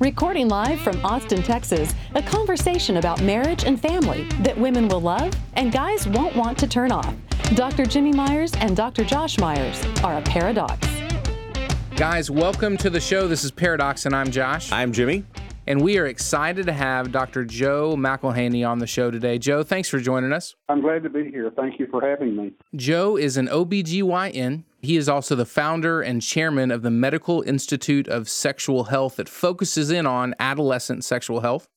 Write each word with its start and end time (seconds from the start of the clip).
Recording 0.00 0.48
live 0.48 0.80
from 0.80 1.04
Austin, 1.04 1.42
Texas, 1.42 1.94
a 2.14 2.22
conversation 2.22 2.96
about 2.96 3.20
marriage 3.20 3.64
and 3.64 3.78
family 3.78 4.24
that 4.40 4.56
women 4.56 4.88
will 4.88 5.02
love 5.02 5.30
and 5.56 5.70
guys 5.70 6.08
won't 6.08 6.34
want 6.34 6.56
to 6.56 6.66
turn 6.66 6.90
off. 6.90 7.14
Dr. 7.54 7.84
Jimmy 7.84 8.10
Myers 8.10 8.50
and 8.60 8.74
Dr. 8.74 9.04
Josh 9.04 9.38
Myers 9.38 9.84
are 10.02 10.16
a 10.16 10.22
paradox. 10.22 10.88
Guys, 11.96 12.30
welcome 12.30 12.78
to 12.78 12.88
the 12.88 12.98
show. 12.98 13.28
This 13.28 13.44
is 13.44 13.50
Paradox, 13.50 14.06
and 14.06 14.16
I'm 14.16 14.30
Josh. 14.30 14.72
I'm 14.72 14.90
Jimmy. 14.90 15.22
And 15.70 15.82
we 15.82 15.98
are 15.98 16.06
excited 16.06 16.66
to 16.66 16.72
have 16.72 17.12
Dr. 17.12 17.44
Joe 17.44 17.94
McIlhaney 17.94 18.68
on 18.68 18.80
the 18.80 18.88
show 18.88 19.08
today. 19.08 19.38
Joe, 19.38 19.62
thanks 19.62 19.88
for 19.88 20.00
joining 20.00 20.32
us. 20.32 20.56
I'm 20.68 20.80
glad 20.80 21.04
to 21.04 21.08
be 21.08 21.30
here. 21.30 21.48
Thank 21.56 21.78
you 21.78 21.86
for 21.86 22.00
having 22.00 22.34
me. 22.34 22.54
Joe 22.74 23.16
is 23.16 23.36
an 23.36 23.46
OBGYN. 23.46 24.64
He 24.80 24.96
is 24.96 25.08
also 25.08 25.36
the 25.36 25.46
founder 25.46 26.02
and 26.02 26.20
chairman 26.20 26.72
of 26.72 26.82
the 26.82 26.90
Medical 26.90 27.42
Institute 27.42 28.08
of 28.08 28.28
Sexual 28.28 28.86
Health 28.86 29.14
that 29.14 29.28
focuses 29.28 29.92
in 29.92 30.06
on 30.06 30.34
adolescent 30.40 31.04
sexual 31.04 31.38
health. 31.38 31.68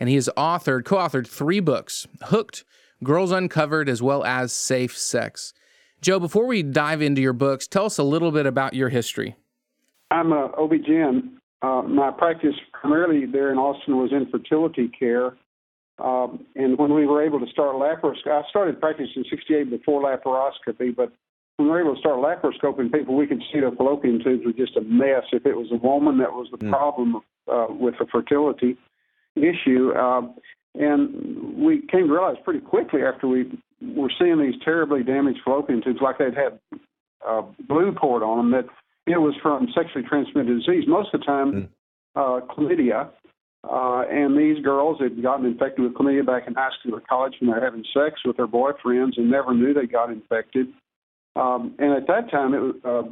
And 0.00 0.08
he 0.08 0.16
has 0.16 0.28
authored, 0.36 0.84
co 0.84 0.96
authored 0.96 1.28
three 1.28 1.60
books 1.60 2.08
Hooked, 2.22 2.64
Girls 3.04 3.30
Uncovered, 3.30 3.88
as 3.88 4.02
well 4.02 4.24
as 4.24 4.52
Safe 4.52 4.98
Sex. 4.98 5.54
Joe, 6.00 6.18
before 6.18 6.46
we 6.46 6.64
dive 6.64 7.02
into 7.02 7.20
your 7.20 7.34
books, 7.34 7.68
tell 7.68 7.84
us 7.84 7.98
a 7.98 8.02
little 8.02 8.32
bit 8.32 8.46
about 8.46 8.74
your 8.74 8.88
history. 8.88 9.36
I'm 10.10 10.32
a 10.32 10.46
OB-GYN. 10.58 11.37
Uh, 11.60 11.82
my 11.82 12.10
practice 12.10 12.54
primarily 12.72 13.26
there 13.26 13.50
in 13.50 13.58
Austin 13.58 13.96
was 13.96 14.12
infertility 14.12 14.88
care. 14.88 15.36
Um, 15.98 16.46
and 16.54 16.78
when 16.78 16.94
we 16.94 17.06
were 17.06 17.24
able 17.24 17.40
to 17.40 17.50
start 17.50 17.74
laparoscopy, 17.74 18.30
I 18.30 18.48
started 18.48 18.80
practicing 18.80 19.24
in 19.24 19.24
68 19.28 19.70
before 19.70 20.02
laparoscopy, 20.02 20.94
but 20.94 21.12
when 21.56 21.66
we 21.66 21.72
were 21.72 21.80
able 21.80 21.94
to 21.94 22.00
start 22.00 22.18
laparoscoping 22.18 22.92
people, 22.92 23.16
we 23.16 23.26
could 23.26 23.42
see 23.52 23.58
the 23.58 23.74
fallopian 23.76 24.22
tubes 24.22 24.44
were 24.46 24.52
just 24.52 24.76
a 24.76 24.82
mess. 24.82 25.24
If 25.32 25.44
it 25.44 25.56
was 25.56 25.66
a 25.72 25.76
woman 25.76 26.18
that 26.18 26.32
was 26.32 26.46
the 26.52 26.58
mm. 26.58 26.70
problem 26.70 27.16
uh, 27.50 27.66
with 27.68 27.94
the 27.98 28.06
fertility 28.06 28.76
issue, 29.34 29.90
uh, 29.90 30.22
and 30.76 31.58
we 31.58 31.80
came 31.90 32.06
to 32.06 32.12
realize 32.12 32.36
pretty 32.44 32.60
quickly 32.60 33.02
after 33.02 33.26
we 33.26 33.50
were 33.82 34.12
seeing 34.20 34.40
these 34.40 34.60
terribly 34.64 35.02
damaged 35.02 35.40
fallopian 35.44 35.82
tubes, 35.82 36.00
like 36.00 36.18
they'd 36.18 36.34
had 36.34 36.60
uh, 37.26 37.42
blue 37.68 37.92
poured 37.92 38.22
on 38.22 38.36
them, 38.38 38.50
that 38.52 38.70
it 39.12 39.20
was 39.20 39.34
from 39.42 39.68
sexually 39.74 40.06
transmitted 40.06 40.58
disease. 40.58 40.84
Most 40.86 41.14
of 41.14 41.20
the 41.20 41.26
time, 41.26 41.52
mm. 41.52 41.68
uh, 42.16 42.46
chlamydia. 42.46 43.10
Uh, 43.68 44.04
and 44.08 44.38
these 44.38 44.62
girls 44.64 45.00
had 45.00 45.20
gotten 45.20 45.44
infected 45.44 45.82
with 45.82 45.92
chlamydia 45.94 46.24
back 46.24 46.46
in 46.46 46.54
high 46.54 46.70
school 46.78 46.94
or 46.94 47.00
college 47.00 47.34
when 47.40 47.50
they 47.50 47.56
were 47.58 47.64
having 47.64 47.84
sex 47.92 48.20
with 48.24 48.36
their 48.36 48.46
boyfriends 48.46 49.16
and 49.16 49.28
never 49.30 49.52
knew 49.52 49.74
they 49.74 49.86
got 49.86 50.10
infected. 50.10 50.68
Um, 51.34 51.74
and 51.78 51.92
at 51.92 52.06
that 52.06 52.30
time, 52.30 52.54
it 52.54 52.58
was, 52.58 52.74
uh, 52.84 53.02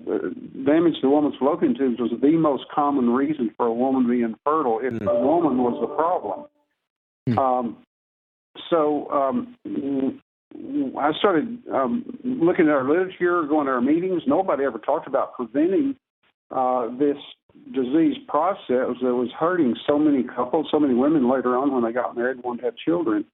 damage 0.65 0.95
to 0.95 1.03
the 1.03 1.11
woman's 1.11 1.37
fallopian 1.39 1.77
tubes 1.77 2.01
was 2.01 2.11
the 2.21 2.33
most 2.33 2.65
common 2.75 3.11
reason 3.11 3.53
for 3.57 3.67
a 3.67 3.73
woman 3.73 4.05
to 4.05 4.09
be 4.09 4.23
infertile 4.23 4.81
if 4.83 4.95
mm. 4.95 5.09
a 5.09 5.27
woman 5.27 5.59
was 5.59 5.79
the 5.81 5.95
problem. 5.95 6.47
Mm. 7.29 7.39
Um, 7.39 7.77
so 8.71 9.11
um, 9.11 9.57
I 10.55 11.13
started 11.19 11.59
um, 11.73 12.05
looking 12.25 12.67
at 12.67 12.73
our 12.73 12.89
literature, 12.89 13.43
going 13.43 13.67
to 13.67 13.73
our 13.73 13.81
meetings. 13.81 14.23
Nobody 14.27 14.65
ever 14.65 14.79
talked 14.79 15.07
about 15.07 15.35
preventing 15.35 15.97
uh, 16.51 16.89
this 16.99 17.17
disease 17.75 18.17
process 18.29 18.97
that 19.03 19.15
was 19.15 19.31
hurting 19.39 19.75
so 19.87 19.99
many 19.99 20.23
couples, 20.23 20.69
so 20.71 20.79
many 20.79 20.95
women 20.95 21.29
later 21.29 21.57
on 21.57 21.73
when 21.73 21.83
they 21.83 21.93
got 21.93 22.17
married 22.17 22.37
and 22.37 22.45
wanted 22.45 22.61
to 22.61 22.67
have 22.67 22.77
children. 22.77 23.25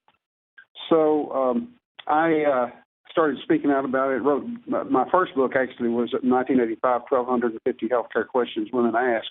So 0.89 1.31
um, 1.33 1.75
I 2.07 2.43
uh, 2.43 2.71
started 3.11 3.39
speaking 3.43 3.71
out 3.71 3.85
about 3.85 4.11
it. 4.11 4.23
Wrote 4.23 4.47
my 4.67 5.05
first 5.11 5.35
book 5.35 5.53
actually 5.55 5.91
was 5.91 6.13
1985, 6.13 7.03
1250 7.09 7.89
healthcare 7.89 8.27
questions 8.27 8.69
women 8.73 8.95
ask. 8.97 9.29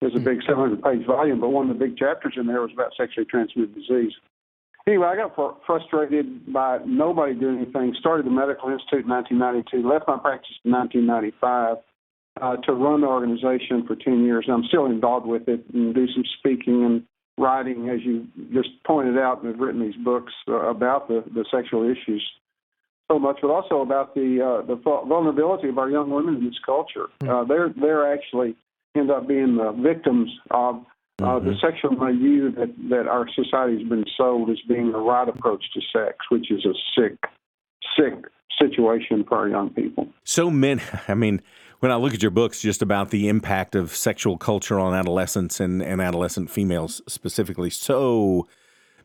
It 0.00 0.12
was 0.12 0.14
a 0.14 0.24
big 0.24 0.40
700 0.46 0.82
page 0.82 1.06
volume, 1.06 1.40
but 1.40 1.50
one 1.50 1.68
of 1.70 1.76
the 1.76 1.84
big 1.84 1.96
chapters 1.96 2.34
in 2.36 2.46
there 2.46 2.62
was 2.62 2.70
about 2.72 2.92
sexually 2.96 3.26
transmitted 3.26 3.74
disease 3.74 4.12
anyway, 4.88 5.06
I 5.06 5.16
got 5.16 5.36
frustrated 5.66 6.52
by 6.52 6.78
nobody 6.86 7.34
doing 7.34 7.58
anything. 7.58 7.94
Started 8.00 8.26
the 8.26 8.30
Medical 8.30 8.70
Institute 8.70 9.04
in 9.04 9.10
1992. 9.10 9.86
Left 9.88 10.08
my 10.08 10.18
practice 10.18 10.56
in 10.64 10.72
1995 10.72 11.76
uh, 12.40 12.56
to 12.62 12.72
run 12.72 13.02
the 13.02 13.06
organization 13.06 13.86
for 13.86 13.94
10 13.94 14.24
years. 14.24 14.44
And 14.48 14.54
I'm 14.54 14.64
still 14.64 14.86
involved 14.86 15.26
with 15.26 15.48
it 15.48 15.64
and 15.72 15.94
do 15.94 16.06
some 16.14 16.24
speaking 16.38 16.84
and 16.84 17.02
writing, 17.36 17.88
as 17.88 18.00
you 18.02 18.26
just 18.52 18.70
pointed 18.84 19.18
out, 19.18 19.42
and 19.42 19.52
have 19.52 19.60
written 19.60 19.80
these 19.80 19.96
books 20.04 20.32
uh, 20.48 20.68
about 20.68 21.08
the, 21.08 21.22
the 21.34 21.44
sexual 21.50 21.84
issues 21.88 22.26
so 23.10 23.18
much, 23.18 23.38
but 23.40 23.50
also 23.50 23.80
about 23.80 24.14
the 24.14 24.38
uh, 24.42 24.66
the 24.66 24.76
vulnerability 24.76 25.68
of 25.68 25.78
our 25.78 25.88
young 25.88 26.10
women 26.10 26.36
in 26.36 26.44
this 26.44 26.58
culture. 26.64 27.06
Hmm. 27.22 27.28
Uh, 27.28 27.44
they're 27.44 27.72
they're 27.80 28.12
actually 28.12 28.54
end 28.94 29.10
up 29.10 29.26
being 29.26 29.56
the 29.56 29.72
victims 29.72 30.30
of 30.50 30.84
uh, 31.20 31.38
the 31.40 31.50
mm-hmm. 31.50 31.58
sexual 31.60 31.90
milieu 31.92 32.50
that, 32.52 32.72
that 32.90 33.08
our 33.08 33.26
society 33.34 33.78
has 33.78 33.88
been 33.88 34.04
sold 34.16 34.50
as 34.50 34.58
being 34.68 34.92
the 34.92 34.98
right 34.98 35.28
approach 35.28 35.64
to 35.74 35.80
sex, 35.92 36.16
which 36.30 36.50
is 36.50 36.64
a 36.64 36.74
sick, 36.96 37.18
sick 37.98 38.24
situation 38.58 39.24
for 39.28 39.38
our 39.38 39.48
young 39.48 39.70
people. 39.70 40.08
So 40.24 40.50
many, 40.50 40.80
I 41.08 41.14
mean, 41.14 41.42
when 41.80 41.90
I 41.90 41.96
look 41.96 42.14
at 42.14 42.22
your 42.22 42.30
books 42.30 42.60
just 42.60 42.82
about 42.82 43.10
the 43.10 43.28
impact 43.28 43.74
of 43.74 43.94
sexual 43.94 44.36
culture 44.36 44.78
on 44.78 44.94
adolescents 44.94 45.60
and, 45.60 45.82
and 45.82 46.00
adolescent 46.00 46.50
females 46.50 47.02
specifically, 47.08 47.70
so 47.70 48.46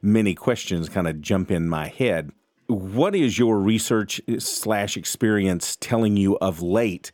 many 0.02 0.36
questions 0.36 0.90
kind 0.90 1.08
of 1.08 1.22
jump 1.22 1.50
in 1.50 1.68
my 1.68 1.88
head. 1.88 2.32
What 2.68 3.16
is 3.16 3.40
your 3.40 3.60
research 3.60 4.22
slash 4.38 4.98
experience 4.98 5.78
telling 5.80 6.18
you 6.18 6.38
of 6.38 6.62
late 6.62 7.12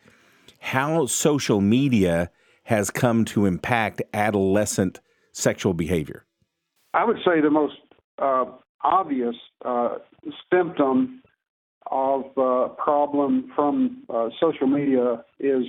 how 0.59 1.06
social 1.06 1.62
media 1.62 2.32
has 2.69 2.91
come 2.91 3.25
to 3.25 3.47
impact 3.47 4.00
adolescent 4.13 5.00
sexual 5.34 5.74
behavior? 5.74 6.24
I 6.94 7.03
would 7.03 7.18
say 7.25 7.41
the 7.41 7.50
most 7.50 7.74
uh, 8.19 8.46
obvious 8.84 9.35
uh, 9.66 9.96
symptom 10.53 11.24
of 11.90 12.25
uh, 12.38 12.68
problem 12.78 13.52
from 13.56 14.03
uh, 14.08 14.29
social 14.40 14.68
media 14.68 15.24
is 15.40 15.63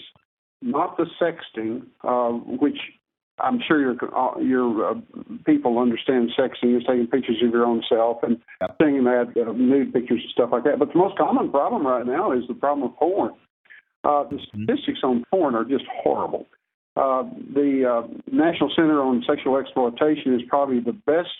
not 0.60 0.98
the 0.98 1.06
sexting, 1.18 1.86
uh, 2.04 2.32
which 2.58 2.76
I'm 3.38 3.60
sure 3.66 3.80
your 3.80 3.96
uh, 4.14 4.38
your 4.38 5.02
people 5.46 5.78
understand 5.78 6.32
sexting 6.38 6.76
is 6.76 6.82
taking 6.86 7.06
pictures 7.06 7.42
of 7.42 7.50
your 7.50 7.64
own 7.64 7.82
self 7.88 8.18
and 8.22 8.36
sending 8.76 9.04
that 9.04 9.32
nude 9.56 9.94
pictures 9.94 10.20
and 10.22 10.32
stuff 10.32 10.50
like 10.52 10.64
that. 10.64 10.78
But 10.78 10.92
the 10.92 10.98
most 10.98 11.16
common 11.16 11.50
problem 11.50 11.86
right 11.86 12.04
now 12.04 12.32
is 12.32 12.42
the 12.46 12.52
problem 12.52 12.90
of 12.90 12.96
porn. 12.98 13.32
the 14.02 14.08
mm-hmm. 14.08 14.64
statistics 14.64 15.00
on 15.02 15.24
porn 15.30 15.54
are 15.54 15.64
just 15.64 15.84
horrible. 16.02 16.46
Uh, 17.00 17.22
the 17.54 17.82
uh, 17.88 18.06
National 18.30 18.70
Center 18.76 19.00
on 19.00 19.24
Sexual 19.26 19.56
Exploitation 19.56 20.34
is 20.34 20.42
probably 20.48 20.80
the 20.80 20.92
best 20.92 21.32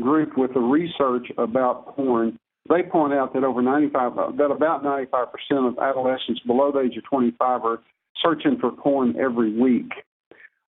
group 0.00 0.38
with 0.38 0.54
the 0.54 0.60
research 0.60 1.26
about 1.36 1.96
porn. 1.96 2.38
They 2.68 2.84
point 2.84 3.12
out 3.12 3.34
that 3.34 3.42
over 3.42 3.60
95, 3.60 4.36
that 4.36 4.52
about 4.52 4.84
95% 4.84 5.68
of 5.68 5.78
adolescents 5.78 6.40
below 6.46 6.70
the 6.70 6.80
age 6.80 6.96
of 6.96 7.02
25 7.04 7.64
are 7.64 7.80
searching 8.22 8.56
for 8.60 8.70
porn 8.70 9.16
every 9.18 9.58
week. 9.58 9.90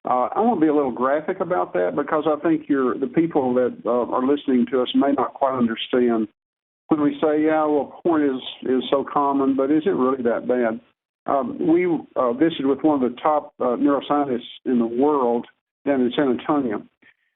Uh, 0.04 0.28
I 0.34 0.40
want 0.40 0.60
to 0.60 0.64
be 0.64 0.70
a 0.70 0.74
little 0.74 0.92
graphic 0.92 1.40
about 1.40 1.72
that 1.72 1.96
because 1.96 2.24
I 2.26 2.40
think 2.48 2.68
you're, 2.68 2.96
the 2.96 3.08
people 3.08 3.54
that 3.54 3.76
uh, 3.84 3.90
are 3.90 4.24
listening 4.24 4.66
to 4.70 4.82
us 4.82 4.88
may 4.94 5.12
not 5.12 5.34
quite 5.34 5.58
understand 5.58 6.28
when 6.88 7.00
we 7.00 7.18
say, 7.20 7.42
yeah, 7.42 7.64
well, 7.64 8.00
porn 8.04 8.22
is, 8.22 8.70
is 8.70 8.84
so 8.88 9.04
common, 9.04 9.56
but 9.56 9.72
is 9.72 9.82
it 9.84 9.90
really 9.90 10.22
that 10.22 10.46
bad? 10.46 10.80
Um, 11.26 11.58
we 11.68 11.86
uh, 12.16 12.32
visited 12.32 12.66
with 12.66 12.82
one 12.82 13.02
of 13.02 13.10
the 13.10 13.16
top 13.20 13.54
uh, 13.60 13.76
neuroscientists 13.76 14.40
in 14.64 14.78
the 14.78 14.86
world 14.86 15.46
down 15.86 16.00
in 16.00 16.12
San 16.16 16.30
Antonio. 16.30 16.82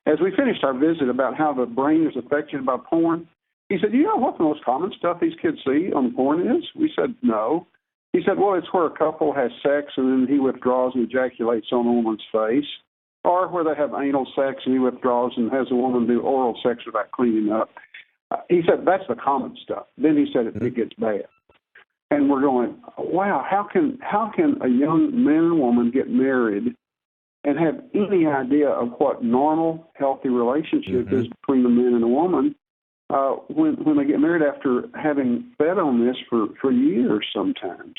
As 0.06 0.18
we 0.20 0.34
finished 0.36 0.62
our 0.64 0.74
visit 0.74 1.08
about 1.08 1.36
how 1.36 1.52
the 1.52 1.66
brain 1.66 2.06
is 2.06 2.16
affected 2.16 2.64
by 2.64 2.76
porn, 2.78 3.28
he 3.68 3.78
said, 3.80 3.92
"You 3.92 4.04
know 4.04 4.16
what 4.16 4.38
the 4.38 4.44
most 4.44 4.64
common 4.64 4.92
stuff 4.96 5.20
these 5.20 5.34
kids 5.40 5.58
see 5.64 5.92
on 5.92 6.14
porn 6.14 6.46
is?" 6.46 6.64
We 6.76 6.92
said, 6.96 7.14
"No." 7.22 7.66
He 8.12 8.22
said, 8.24 8.38
"Well, 8.38 8.54
it's 8.54 8.72
where 8.72 8.86
a 8.86 8.90
couple 8.90 9.32
has 9.32 9.50
sex 9.62 9.92
and 9.96 10.26
then 10.26 10.32
he 10.32 10.40
withdraws 10.40 10.92
and 10.94 11.04
ejaculates 11.04 11.68
on 11.72 11.86
a 11.86 11.92
woman's 11.92 12.24
face, 12.32 12.70
or 13.24 13.48
where 13.48 13.64
they 13.64 13.74
have 13.74 13.92
anal 13.94 14.26
sex 14.36 14.62
and 14.64 14.74
he 14.74 14.78
withdraws 14.78 15.32
and 15.36 15.50
has 15.52 15.66
a 15.70 15.74
woman 15.74 16.06
do 16.06 16.20
oral 16.20 16.58
sex 16.62 16.86
without 16.86 17.10
cleaning 17.10 17.52
up." 17.52 17.70
Uh, 18.30 18.38
he 18.48 18.62
said, 18.66 18.84
"That's 18.84 19.06
the 19.08 19.16
common 19.16 19.56
stuff." 19.62 19.86
Then 19.98 20.16
he 20.16 20.32
said, 20.32 20.46
"It, 20.46 20.62
it 20.62 20.74
gets 20.74 20.94
bad." 20.94 21.26
And 22.10 22.30
we're 22.30 22.40
going, 22.40 22.76
wow, 22.98 23.44
how 23.48 23.64
can 23.70 23.98
how 24.00 24.30
can 24.34 24.58
a 24.62 24.68
young 24.68 25.10
man 25.24 25.44
and 25.44 25.60
woman 25.60 25.90
get 25.90 26.08
married 26.08 26.74
and 27.44 27.58
have 27.58 27.82
any 27.94 28.26
idea 28.26 28.68
of 28.68 28.92
what 28.98 29.22
normal, 29.22 29.90
healthy 29.94 30.28
relationship 30.28 31.08
Mhm. 31.08 31.12
is 31.12 31.28
between 31.28 31.64
a 31.64 31.68
man 31.68 31.94
and 31.94 32.04
a 32.04 32.08
woman 32.08 32.54
uh, 33.10 33.32
when 33.48 33.74
when 33.84 33.96
they 33.96 34.04
get 34.04 34.20
married 34.20 34.42
after 34.42 34.88
having 34.94 35.52
fed 35.58 35.78
on 35.78 36.04
this 36.04 36.16
for 36.28 36.48
for 36.60 36.70
years 36.70 37.26
sometimes. 37.32 37.94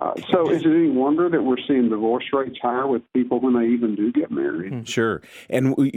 Uh, 0.00 0.14
so 0.30 0.50
is 0.50 0.62
it 0.62 0.68
any 0.68 0.88
wonder 0.88 1.28
that 1.28 1.42
we're 1.42 1.58
seeing 1.68 1.90
divorce 1.90 2.24
rates 2.32 2.58
higher 2.62 2.86
with 2.86 3.02
people 3.12 3.38
when 3.40 3.52
they 3.52 3.66
even 3.66 3.94
do 3.94 4.10
get 4.10 4.30
married? 4.30 4.88
Sure, 4.88 5.20
and 5.50 5.76
we, 5.76 5.92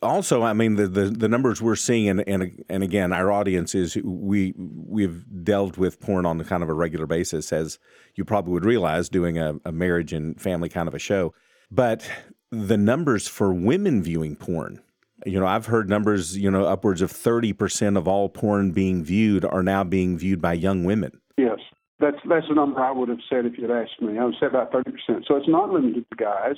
also, 0.00 0.42
I 0.42 0.54
mean, 0.54 0.76
the, 0.76 0.88
the, 0.88 1.04
the 1.10 1.28
numbers 1.28 1.60
we're 1.60 1.76
seeing, 1.76 2.08
and, 2.08 2.24
and 2.26 2.64
and 2.70 2.82
again, 2.82 3.12
our 3.12 3.30
audience 3.30 3.74
is 3.74 3.96
we 4.02 4.54
we've 4.56 5.26
delved 5.44 5.76
with 5.76 6.00
porn 6.00 6.24
on 6.24 6.42
kind 6.44 6.62
of 6.62 6.70
a 6.70 6.74
regular 6.74 7.06
basis, 7.06 7.52
as 7.52 7.78
you 8.14 8.24
probably 8.24 8.54
would 8.54 8.64
realize, 8.64 9.10
doing 9.10 9.36
a, 9.36 9.56
a 9.66 9.72
marriage 9.72 10.14
and 10.14 10.40
family 10.40 10.70
kind 10.70 10.88
of 10.88 10.94
a 10.94 10.98
show. 10.98 11.34
But 11.70 12.08
the 12.50 12.78
numbers 12.78 13.28
for 13.28 13.52
women 13.52 14.02
viewing 14.02 14.36
porn, 14.36 14.80
you 15.26 15.38
know, 15.38 15.46
I've 15.46 15.66
heard 15.66 15.90
numbers, 15.90 16.38
you 16.38 16.50
know, 16.50 16.64
upwards 16.64 17.02
of 17.02 17.10
thirty 17.10 17.52
percent 17.52 17.98
of 17.98 18.08
all 18.08 18.30
porn 18.30 18.72
being 18.72 19.04
viewed 19.04 19.44
are 19.44 19.62
now 19.62 19.84
being 19.84 20.16
viewed 20.16 20.40
by 20.40 20.54
young 20.54 20.84
women. 20.84 21.20
Yes, 21.36 21.58
that's 22.00 22.16
that's 22.28 22.46
the 22.48 22.54
number 22.54 22.80
I 22.80 22.90
would 22.90 23.08
have 23.08 23.18
said 23.30 23.46
if 23.46 23.58
you'd 23.58 23.70
asked 23.70 24.00
me. 24.00 24.18
I 24.18 24.24
would 24.24 24.34
say 24.40 24.46
about 24.46 24.72
thirty 24.72 24.90
percent. 24.90 25.24
So 25.26 25.36
it's 25.36 25.48
not 25.48 25.70
limited 25.70 26.04
to 26.10 26.16
guys; 26.16 26.56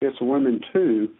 it's 0.00 0.16
women 0.20 0.60
too 0.72 1.10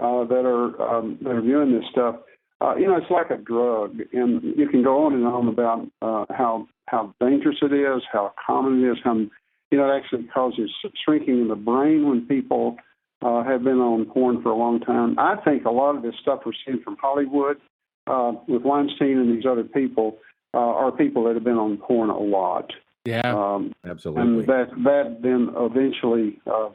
uh, 0.00 0.24
that 0.24 0.44
are 0.44 0.80
um, 0.82 1.18
that 1.22 1.30
are 1.30 1.42
viewing 1.42 1.72
this 1.72 1.88
stuff. 1.90 2.16
Uh, 2.60 2.74
you 2.76 2.86
know, 2.86 2.96
it's 2.96 3.10
like 3.10 3.30
a 3.30 3.36
drug, 3.36 3.98
and 4.12 4.42
you 4.56 4.68
can 4.68 4.82
go 4.82 5.04
on 5.04 5.14
and 5.14 5.26
on 5.26 5.48
about 5.48 5.86
uh, 6.02 6.24
how 6.34 6.66
how 6.86 7.14
dangerous 7.20 7.58
it 7.62 7.72
is, 7.72 8.02
how 8.12 8.32
common 8.46 8.82
it 8.82 8.90
is, 8.92 8.98
how 9.04 9.14
you 9.14 9.30
know 9.78 9.90
it 9.90 9.96
actually 9.96 10.24
causes 10.24 10.70
shrinking 11.04 11.42
in 11.42 11.48
the 11.48 11.54
brain 11.54 12.08
when 12.08 12.26
people 12.26 12.76
uh, 13.22 13.42
have 13.44 13.62
been 13.62 13.78
on 13.78 14.06
porn 14.06 14.42
for 14.42 14.50
a 14.50 14.56
long 14.56 14.80
time. 14.80 15.18
I 15.18 15.36
think 15.44 15.64
a 15.64 15.70
lot 15.70 15.96
of 15.96 16.02
this 16.02 16.14
stuff 16.20 16.40
we're 16.44 16.52
seeing 16.64 16.82
from 16.82 16.96
Hollywood 17.00 17.58
uh, 18.06 18.32
with 18.48 18.62
Weinstein 18.62 19.18
and 19.18 19.36
these 19.36 19.46
other 19.46 19.64
people 19.64 20.18
uh, 20.54 20.58
are 20.58 20.92
people 20.92 21.24
that 21.24 21.34
have 21.34 21.44
been 21.44 21.58
on 21.58 21.76
porn 21.78 22.10
a 22.10 22.18
lot. 22.18 22.70
Yeah. 23.06 23.20
Um, 23.34 23.72
Absolutely. 23.84 24.22
and 24.22 24.46
that 24.46 24.70
that 24.84 25.18
then 25.22 25.50
eventually 25.56 26.40
uh, 26.46 26.70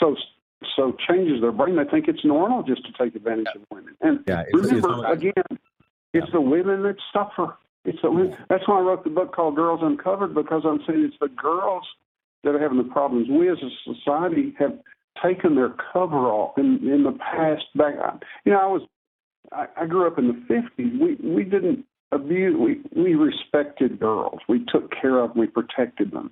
so 0.00 0.16
so 0.76 0.96
changes 1.08 1.40
their 1.40 1.52
brain. 1.52 1.76
They 1.76 1.84
think 1.84 2.08
it's 2.08 2.24
normal 2.24 2.62
just 2.62 2.82
to 2.86 2.92
take 3.02 3.14
advantage 3.16 3.48
of 3.54 3.62
women. 3.70 3.94
And 4.00 4.20
Yeah, 4.26 4.42
it's- 4.42 4.54
remember 4.54 4.98
it's- 5.00 5.12
again, 5.12 5.58
it's 6.14 6.30
the 6.32 6.40
women 6.40 6.82
that 6.84 6.96
suffer. 7.12 7.56
It's 7.84 8.00
the 8.02 8.10
women. 8.10 8.36
That's 8.48 8.66
why 8.68 8.78
I 8.78 8.82
wrote 8.82 9.02
the 9.04 9.10
book 9.10 9.32
called 9.34 9.56
Girls 9.56 9.80
Uncovered 9.82 10.34
because 10.34 10.62
I'm 10.64 10.80
saying 10.86 11.04
it's 11.04 11.18
the 11.20 11.28
girls 11.28 11.84
that 12.44 12.54
are 12.54 12.58
having 12.60 12.78
the 12.78 12.84
problems. 12.84 13.28
We 13.28 13.48
as 13.48 13.58
a 13.62 13.70
society 13.94 14.54
have 14.58 14.78
taken 15.22 15.54
their 15.56 15.70
cover 15.92 16.28
off 16.30 16.56
in 16.58 16.78
in 16.88 17.02
the 17.02 17.12
past. 17.12 17.64
Back, 17.74 17.94
you 18.44 18.52
know, 18.52 18.60
I 18.60 18.66
was 18.66 18.82
I, 19.50 19.66
I 19.76 19.86
grew 19.86 20.06
up 20.06 20.18
in 20.18 20.28
the 20.28 20.34
'50s. 20.54 20.98
We 21.00 21.14
we 21.28 21.44
didn't 21.44 21.84
abuse. 22.12 22.56
We 22.58 22.80
we 23.00 23.14
respected 23.14 23.98
girls. 23.98 24.40
We 24.48 24.64
took 24.68 24.92
care 24.92 25.18
of. 25.18 25.30
them. 25.30 25.40
We 25.40 25.46
protected 25.48 26.12
them. 26.12 26.30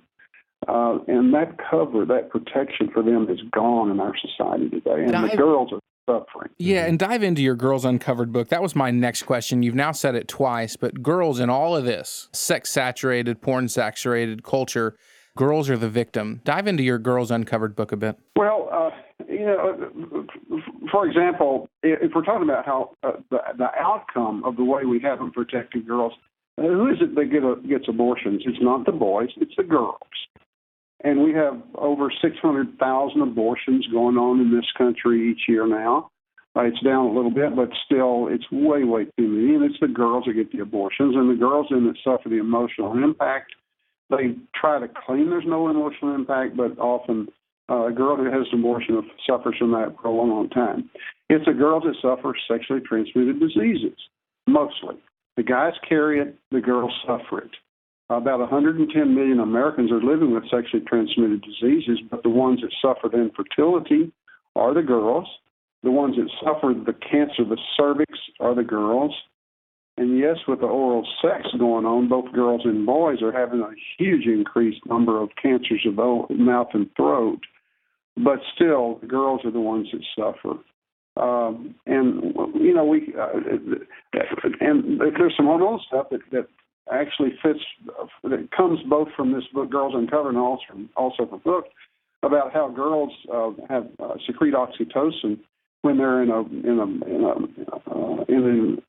Uh, 0.67 0.99
and 1.07 1.33
that 1.33 1.57
cover, 1.69 2.05
that 2.05 2.29
protection 2.29 2.89
for 2.93 3.01
them 3.01 3.27
is 3.29 3.39
gone 3.51 3.89
in 3.89 3.99
our 3.99 4.13
society 4.17 4.69
today, 4.69 5.03
and 5.03 5.11
Dive- 5.11 5.31
the 5.31 5.37
girls 5.37 5.73
are 5.73 5.79
suffering. 6.07 6.51
Yeah, 6.59 6.85
and 6.85 6.99
dive 6.99 7.23
into 7.23 7.41
your 7.41 7.55
Girls 7.55 7.83
Uncovered 7.83 8.31
book. 8.31 8.49
That 8.49 8.61
was 8.61 8.75
my 8.75 8.91
next 8.91 9.23
question. 9.23 9.63
You've 9.63 9.75
now 9.75 9.91
said 9.91 10.13
it 10.13 10.27
twice, 10.27 10.75
but 10.75 11.01
girls 11.01 11.39
in 11.39 11.49
all 11.49 11.75
of 11.75 11.85
this 11.85 12.29
sex 12.31 12.69
saturated, 12.69 13.41
porn 13.41 13.69
saturated 13.69 14.43
culture, 14.43 14.95
girls 15.37 15.69
are 15.69 15.77
the 15.77 15.89
victim. 15.89 16.41
Dive 16.43 16.67
into 16.67 16.83
your 16.83 16.99
Girls 16.99 17.31
Uncovered 17.31 17.75
book 17.75 17.91
a 17.91 17.97
bit. 17.97 18.17
Well, 18.35 18.69
uh, 18.71 18.89
you 19.27 19.45
know, 19.45 20.25
for 20.91 21.07
example, 21.07 21.69
if 21.83 22.11
we're 22.13 22.23
talking 22.23 22.49
about 22.49 22.65
how 22.65 22.95
uh, 23.03 23.13
the, 23.29 23.39
the 23.57 23.69
outcome 23.79 24.43
of 24.43 24.57
the 24.57 24.63
way 24.63 24.85
we 24.85 24.99
haven't 24.99 25.31
protected 25.31 25.87
girls, 25.87 26.13
uh, 26.57 26.63
who 26.63 26.89
is 26.89 26.97
it 27.01 27.15
that 27.15 27.25
get 27.25 27.43
a, 27.43 27.55
gets 27.67 27.87
abortions? 27.87 28.43
It's 28.45 28.61
not 28.61 28.85
the 28.85 28.91
boys, 28.91 29.29
it's 29.37 29.55
the 29.57 29.63
girls. 29.63 29.97
And 31.03 31.23
we 31.23 31.33
have 31.33 31.59
over 31.75 32.11
600,000 32.21 33.21
abortions 33.21 33.87
going 33.87 34.17
on 34.17 34.39
in 34.39 34.55
this 34.55 34.67
country 34.77 35.31
each 35.31 35.41
year 35.47 35.65
now. 35.65 36.11
Uh, 36.55 36.63
it's 36.63 36.81
down 36.81 37.05
a 37.05 37.11
little 37.11 37.31
bit, 37.31 37.55
but 37.55 37.69
still, 37.85 38.27
it's 38.29 38.43
way, 38.51 38.83
way 38.83 39.05
too 39.17 39.27
many. 39.27 39.55
And 39.55 39.63
it's 39.63 39.79
the 39.79 39.87
girls 39.87 40.25
that 40.27 40.33
get 40.33 40.51
the 40.51 40.59
abortions, 40.59 41.15
and 41.15 41.29
the 41.29 41.39
girls 41.39 41.67
then 41.71 41.87
that 41.87 41.95
suffer 42.03 42.27
the 42.27 42.39
emotional 42.39 43.01
impact. 43.01 43.53
They 44.11 44.35
try 44.53 44.79
to 44.79 44.87
claim 44.87 45.29
there's 45.29 45.45
no 45.47 45.69
emotional 45.69 46.13
impact, 46.13 46.55
but 46.55 46.77
often 46.77 47.27
uh, 47.69 47.87
a 47.87 47.91
girl 47.91 48.17
who 48.17 48.25
has 48.25 48.47
an 48.51 48.59
abortion 48.59 49.01
suffers 49.27 49.55
from 49.57 49.71
that 49.71 49.95
for 50.01 50.09
a 50.09 50.11
long, 50.11 50.29
long 50.29 50.49
time. 50.49 50.89
It's 51.29 51.45
the 51.45 51.53
girls 51.53 51.83
that 51.83 51.95
suffer 52.01 52.35
sexually 52.47 52.81
transmitted 52.81 53.39
diseases, 53.39 53.97
mostly. 54.47 54.95
The 55.37 55.43
guys 55.43 55.73
carry 55.87 56.19
it, 56.19 56.37
the 56.51 56.59
girls 56.59 56.91
suffer 57.07 57.39
it. 57.39 57.51
About 58.09 58.39
110 58.39 59.15
million 59.15 59.39
Americans 59.39 59.89
are 59.89 60.03
living 60.03 60.33
with 60.33 60.43
sexually 60.51 60.83
transmitted 60.85 61.41
diseases, 61.41 61.99
but 62.09 62.23
the 62.23 62.29
ones 62.29 62.59
that 62.59 62.73
suffered 62.81 63.13
infertility 63.13 64.11
are 64.55 64.73
the 64.73 64.81
girls. 64.81 65.27
The 65.83 65.91
ones 65.91 66.17
that 66.17 66.29
suffered 66.43 66.85
the 66.85 66.93
cancer 66.93 67.43
of 67.43 67.49
the 67.49 67.57
cervix 67.77 68.11
are 68.41 68.53
the 68.53 68.63
girls. 68.63 69.15
And 70.01 70.17
yes, 70.17 70.37
with 70.47 70.61
the 70.61 70.65
oral 70.65 71.07
sex 71.21 71.47
going 71.59 71.85
on, 71.85 72.09
both 72.09 72.33
girls 72.33 72.61
and 72.65 72.87
boys 72.87 73.21
are 73.21 73.31
having 73.31 73.59
a 73.59 73.69
huge 73.99 74.25
increased 74.25 74.83
number 74.87 75.21
of 75.21 75.29
cancers 75.39 75.85
of 75.85 75.95
mouth 76.31 76.69
and 76.73 76.89
throat. 76.95 77.41
But 78.17 78.39
still, 78.55 78.97
the 78.99 79.05
girls 79.05 79.41
are 79.45 79.51
the 79.51 79.59
ones 79.59 79.89
that 79.93 80.01
suffer. 80.17 80.57
Um, 81.17 81.75
and 81.85 82.33
you 82.55 82.73
know, 82.73 82.83
we 82.83 83.13
uh, 83.15 83.29
and 84.59 84.99
there's 84.99 85.35
some 85.37 85.45
hormonal 85.45 85.77
stuff 85.85 86.07
that, 86.09 86.21
that 86.31 86.47
actually 86.91 87.33
fits 87.43 87.59
that 88.23 88.49
comes 88.57 88.79
both 88.89 89.09
from 89.15 89.33
this 89.33 89.43
book, 89.53 89.69
Girls 89.69 89.93
Uncovered, 89.95 90.29
and 90.29 90.39
also 90.39 90.63
from, 90.67 90.89
also 90.97 91.27
from 91.27 91.41
book 91.41 91.65
about 92.23 92.51
how 92.51 92.69
girls 92.69 93.11
uh, 93.31 93.51
have 93.69 93.87
uh, 93.99 94.15
secrete 94.25 94.55
oxytocin 94.55 95.37
when 95.83 95.99
they're 95.99 96.23
in 96.23 96.31
a 96.31 96.39
in 96.39 96.79
a 96.79 97.05
in 97.05 97.23
a 97.23 97.91
uh, 97.91 98.23
in 98.27 98.81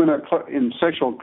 when 0.00 0.08
they're 0.08 0.26
cl- 0.28 0.46
in 0.46 0.72
sexual 0.80 1.18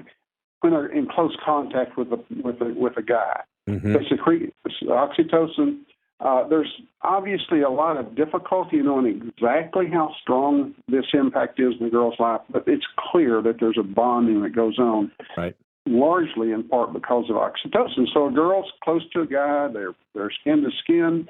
when 0.62 0.74
they're 0.74 0.86
in 0.88 1.08
close 1.08 1.36
contact 1.44 1.98
with 1.98 2.12
a 2.14 2.20
with 2.44 2.62
a 2.62 2.74
with 2.76 2.96
a 2.98 3.02
guy. 3.02 3.42
Mhm. 3.68 3.94
They 3.98 4.08
secrete 4.08 4.54
oxytocin. 4.84 5.80
Uh, 6.20 6.48
there's 6.48 6.72
obviously 7.04 7.62
a 7.62 7.70
lot 7.70 7.98
of 7.98 8.16
difficulty 8.16 8.78
knowing 8.78 9.32
exactly 9.38 9.88
how 9.88 10.14
strong 10.22 10.74
this 10.88 11.06
impact 11.14 11.60
is 11.60 11.74
in 11.80 11.86
the 11.86 11.92
girl's 11.92 12.20
life, 12.20 12.42
but 12.50 12.64
it's 12.68 12.86
clear 12.98 13.42
that 13.42 13.60
there's 13.60 13.78
a 13.78 13.84
bonding 13.84 14.42
that 14.42 14.50
goes 14.56 14.80
on 14.80 15.12
Right. 15.38 15.56
largely 15.88 16.52
in 16.52 16.64
part 16.64 16.92
because 16.94 17.30
of 17.30 17.36
oxytocin. 17.36 18.08
So 18.14 18.28
a 18.28 18.32
girl's 18.32 18.72
close 18.84 19.08
to 19.12 19.22
a 19.22 19.28
guy, 19.28 19.68
they're 19.68 19.94
they're 20.16 20.32
skin 20.32 20.62
to 20.64 20.72
skin. 20.84 21.28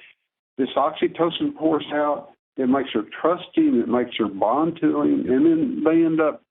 This 0.57 0.69
oxytocin 0.75 1.55
pours 1.55 1.86
out. 1.93 2.29
It 2.55 2.67
makes 2.69 2.91
her 2.93 3.03
trust 3.22 3.50
him. 3.53 3.79
It 3.81 3.88
makes 3.88 4.15
her 4.17 4.27
bond 4.27 4.77
to 4.81 5.01
him, 5.01 5.29
and 5.29 5.45
then 5.45 5.83
they 5.83 6.03
end 6.05 6.19
up, 6.22 6.41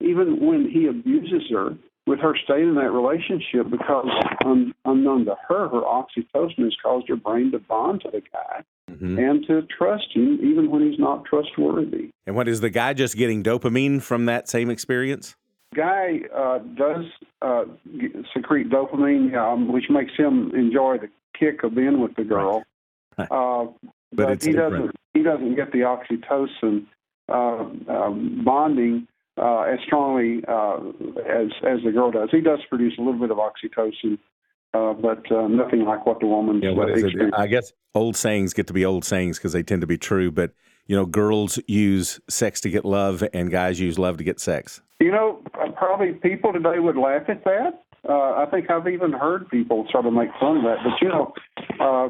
even 0.00 0.44
when 0.46 0.68
he 0.70 0.86
abuses 0.86 1.42
her, 1.50 1.76
with 2.06 2.18
her 2.20 2.36
staying 2.44 2.68
in 2.70 2.74
that 2.74 2.90
relationship 2.92 3.70
because 3.70 4.06
un, 4.44 4.74
unknown 4.84 5.24
to 5.24 5.34
her, 5.48 5.68
her 5.68 5.80
oxytocin 5.80 6.64
has 6.64 6.76
caused 6.82 7.08
her 7.08 7.16
brain 7.16 7.50
to 7.52 7.58
bond 7.58 8.02
to 8.02 8.10
the 8.10 8.20
guy 8.32 8.62
Mhm. 8.90 9.18
and 9.18 9.46
to 9.46 9.62
trust 9.62 10.08
him 10.12 10.38
even 10.42 10.70
when 10.70 10.82
he's 10.88 10.98
not 10.98 11.24
trustworthy. 11.24 12.10
And 12.26 12.36
what 12.36 12.46
is 12.46 12.60
the 12.60 12.68
guy 12.70 12.92
just 12.92 13.16
getting 13.16 13.42
dopamine 13.42 14.02
from 14.02 14.26
that 14.26 14.48
same 14.48 14.68
experience? 14.70 15.36
guy 15.74 16.20
uh, 16.32 16.58
does 16.76 17.04
uh, 17.42 17.64
secrete 18.32 18.70
dopamine, 18.70 19.34
um, 19.34 19.72
which 19.72 19.90
makes 19.90 20.12
him 20.16 20.52
enjoy 20.54 20.96
the 20.98 21.08
kick 21.36 21.64
of 21.64 21.74
being 21.74 21.98
with 22.00 22.14
the 22.14 22.22
girl. 22.22 22.62
Right. 23.18 23.26
Uh, 23.28 23.66
But 24.12 24.30
it's 24.30 24.44
he 24.44 24.52
different. 24.52 24.74
doesn't. 24.74 24.96
He 25.14 25.22
doesn't 25.24 25.54
get 25.56 25.72
the 25.72 25.80
oxytocin 25.80 26.84
uh, 27.28 27.64
um, 27.92 28.42
bonding 28.44 29.08
uh, 29.36 29.62
as 29.62 29.78
strongly 29.86 30.42
uh, 30.46 30.76
as 31.26 31.48
as 31.66 31.82
the 31.84 31.92
girl 31.92 32.10
does. 32.10 32.28
He 32.30 32.40
does 32.40 32.60
produce 32.68 32.94
a 32.98 33.02
little 33.02 33.20
bit 33.20 33.30
of 33.30 33.38
oxytocin, 33.38 34.18
uh, 34.74 34.92
but 34.92 35.30
uh, 35.32 35.48
nothing 35.48 35.84
like 35.84 36.06
what 36.06 36.20
the 36.20 36.26
woman 36.26 36.60
Yeah, 36.62 36.72
what 36.72 36.90
is 36.90 37.04
it? 37.04 37.34
I 37.36 37.46
guess 37.46 37.72
old 37.94 38.16
sayings 38.16 38.52
get 38.52 38.66
to 38.68 38.72
be 38.72 38.84
old 38.84 39.04
sayings 39.04 39.38
because 39.38 39.52
they 39.52 39.62
tend 39.62 39.80
to 39.80 39.86
be 39.86 39.98
true. 39.98 40.30
But 40.30 40.52
you 40.86 40.96
know, 40.96 41.06
girls 41.06 41.58
use 41.66 42.20
sex 42.28 42.60
to 42.62 42.70
get 42.70 42.84
love, 42.84 43.24
and 43.32 43.50
guys 43.50 43.80
use 43.80 43.98
love 43.98 44.18
to 44.18 44.24
get 44.24 44.40
sex. 44.40 44.80
You 45.00 45.10
know, 45.10 45.42
uh, 45.54 45.70
probably 45.72 46.12
people 46.12 46.52
today 46.52 46.78
would 46.78 46.96
laugh 46.96 47.28
at 47.28 47.44
that. 47.44 47.82
Uh, 48.08 48.34
I 48.34 48.46
think 48.50 48.70
I've 48.70 48.86
even 48.86 49.12
heard 49.12 49.48
people 49.48 49.86
sort 49.90 50.06
of 50.06 50.12
make 50.12 50.28
fun 50.38 50.58
of 50.58 50.62
that. 50.64 50.76
But 50.84 51.00
you 51.00 51.08
know, 51.08 51.32
uh, 51.80 52.08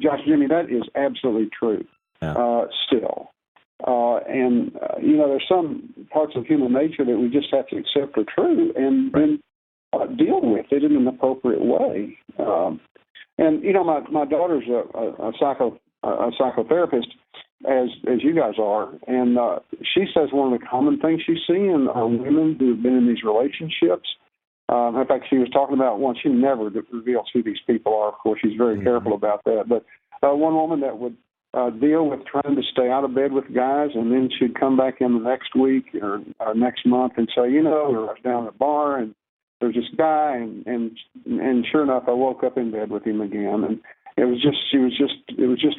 Josh, 0.00 0.20
Jimmy, 0.26 0.46
that 0.46 0.70
is 0.70 0.82
absolutely 0.94 1.50
true. 1.58 1.84
Yeah. 2.22 2.32
Uh, 2.32 2.66
still, 2.86 3.30
uh, 3.86 4.18
and 4.28 4.74
uh, 4.76 4.98
you 5.00 5.16
know, 5.16 5.28
there's 5.28 5.44
some 5.48 5.92
parts 6.10 6.34
of 6.36 6.46
human 6.46 6.72
nature 6.72 7.04
that 7.04 7.18
we 7.18 7.28
just 7.28 7.48
have 7.52 7.66
to 7.68 7.76
accept 7.76 8.16
are 8.16 8.24
true, 8.34 8.72
and 8.76 9.12
then 9.12 9.40
uh, 9.92 10.06
deal 10.06 10.40
with 10.42 10.66
it 10.70 10.84
in 10.84 10.96
an 10.96 11.06
appropriate 11.08 11.64
way. 11.64 12.16
Um, 12.38 12.80
and 13.38 13.62
you 13.64 13.72
know, 13.72 13.84
my 13.84 14.00
my 14.10 14.24
daughter's 14.24 14.64
a, 14.68 14.96
a, 14.96 15.28
a 15.28 15.32
psycho 15.38 15.78
a 16.04 16.30
psychotherapist, 16.40 17.08
as 17.68 17.88
as 18.06 18.22
you 18.22 18.34
guys 18.34 18.54
are. 18.58 18.92
And 19.06 19.38
uh, 19.38 19.58
she 19.94 20.04
says 20.14 20.28
one 20.32 20.52
of 20.52 20.60
the 20.60 20.66
common 20.66 21.00
things 21.00 21.22
she's 21.26 21.42
seeing 21.46 21.88
are 21.92 22.06
women 22.06 22.56
who 22.58 22.70
have 22.70 22.82
been 22.82 22.96
in 22.96 23.08
these 23.08 23.24
relationships. 23.24 24.08
Um, 24.68 24.96
in 24.96 25.06
fact, 25.06 25.26
she 25.28 25.36
was 25.36 25.50
talking 25.50 25.74
about 25.74 25.98
one. 25.98 26.16
She 26.22 26.28
never 26.30 26.70
reveals 26.92 27.26
who 27.34 27.42
these 27.42 27.60
people 27.66 27.94
are. 27.94 28.08
Of 28.08 28.14
course, 28.14 28.40
she's 28.42 28.56
very 28.56 28.76
mm-hmm. 28.76 28.84
careful 28.84 29.14
about 29.14 29.42
that. 29.44 29.64
But 29.68 29.84
uh, 30.26 30.34
one 30.34 30.54
woman 30.54 30.80
that 30.80 30.98
would 30.98 31.16
uh, 31.54 31.70
deal 31.70 32.08
with 32.08 32.20
trying 32.26 32.56
to 32.56 32.62
stay 32.72 32.90
out 32.90 33.04
of 33.04 33.14
bed 33.14 33.32
with 33.32 33.44
guys, 33.54 33.90
and 33.94 34.10
then 34.12 34.28
she'd 34.38 34.58
come 34.58 34.76
back 34.76 35.00
in 35.00 35.14
the 35.14 35.20
next 35.20 35.54
week 35.54 35.86
or, 36.00 36.20
or 36.40 36.54
next 36.54 36.84
month 36.84 37.14
and 37.16 37.28
say, 37.34 37.50
you 37.50 37.62
know, 37.62 37.86
I 37.86 38.12
was 38.12 38.16
down 38.24 38.46
at 38.46 38.52
the 38.52 38.58
bar 38.58 38.98
and 38.98 39.14
there's 39.60 39.74
this 39.74 39.96
guy, 39.96 40.36
and 40.36 40.66
and 40.66 40.98
and 41.26 41.66
sure 41.70 41.82
enough, 41.82 42.04
I 42.06 42.12
woke 42.12 42.44
up 42.44 42.58
in 42.58 42.70
bed 42.70 42.90
with 42.90 43.06
him 43.06 43.20
again, 43.20 43.64
and 43.64 43.80
it 44.16 44.24
was 44.24 44.42
just 44.42 44.58
she 44.70 44.78
was 44.78 44.92
just 44.96 45.14
it 45.38 45.46
was 45.46 45.60
just 45.60 45.78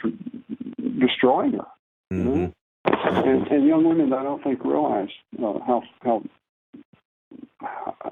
destroying 1.00 1.54
her. 1.54 1.68
Mm-hmm. 2.12 2.30
You 2.30 2.36
know? 2.36 2.54
and, 2.86 3.48
and 3.48 3.68
young 3.68 3.88
women, 3.88 4.14
I 4.14 4.24
don't 4.24 4.44
think 4.44 4.64
realize 4.64 5.10
uh, 5.38 5.60
how 5.66 5.84
how 6.02 6.24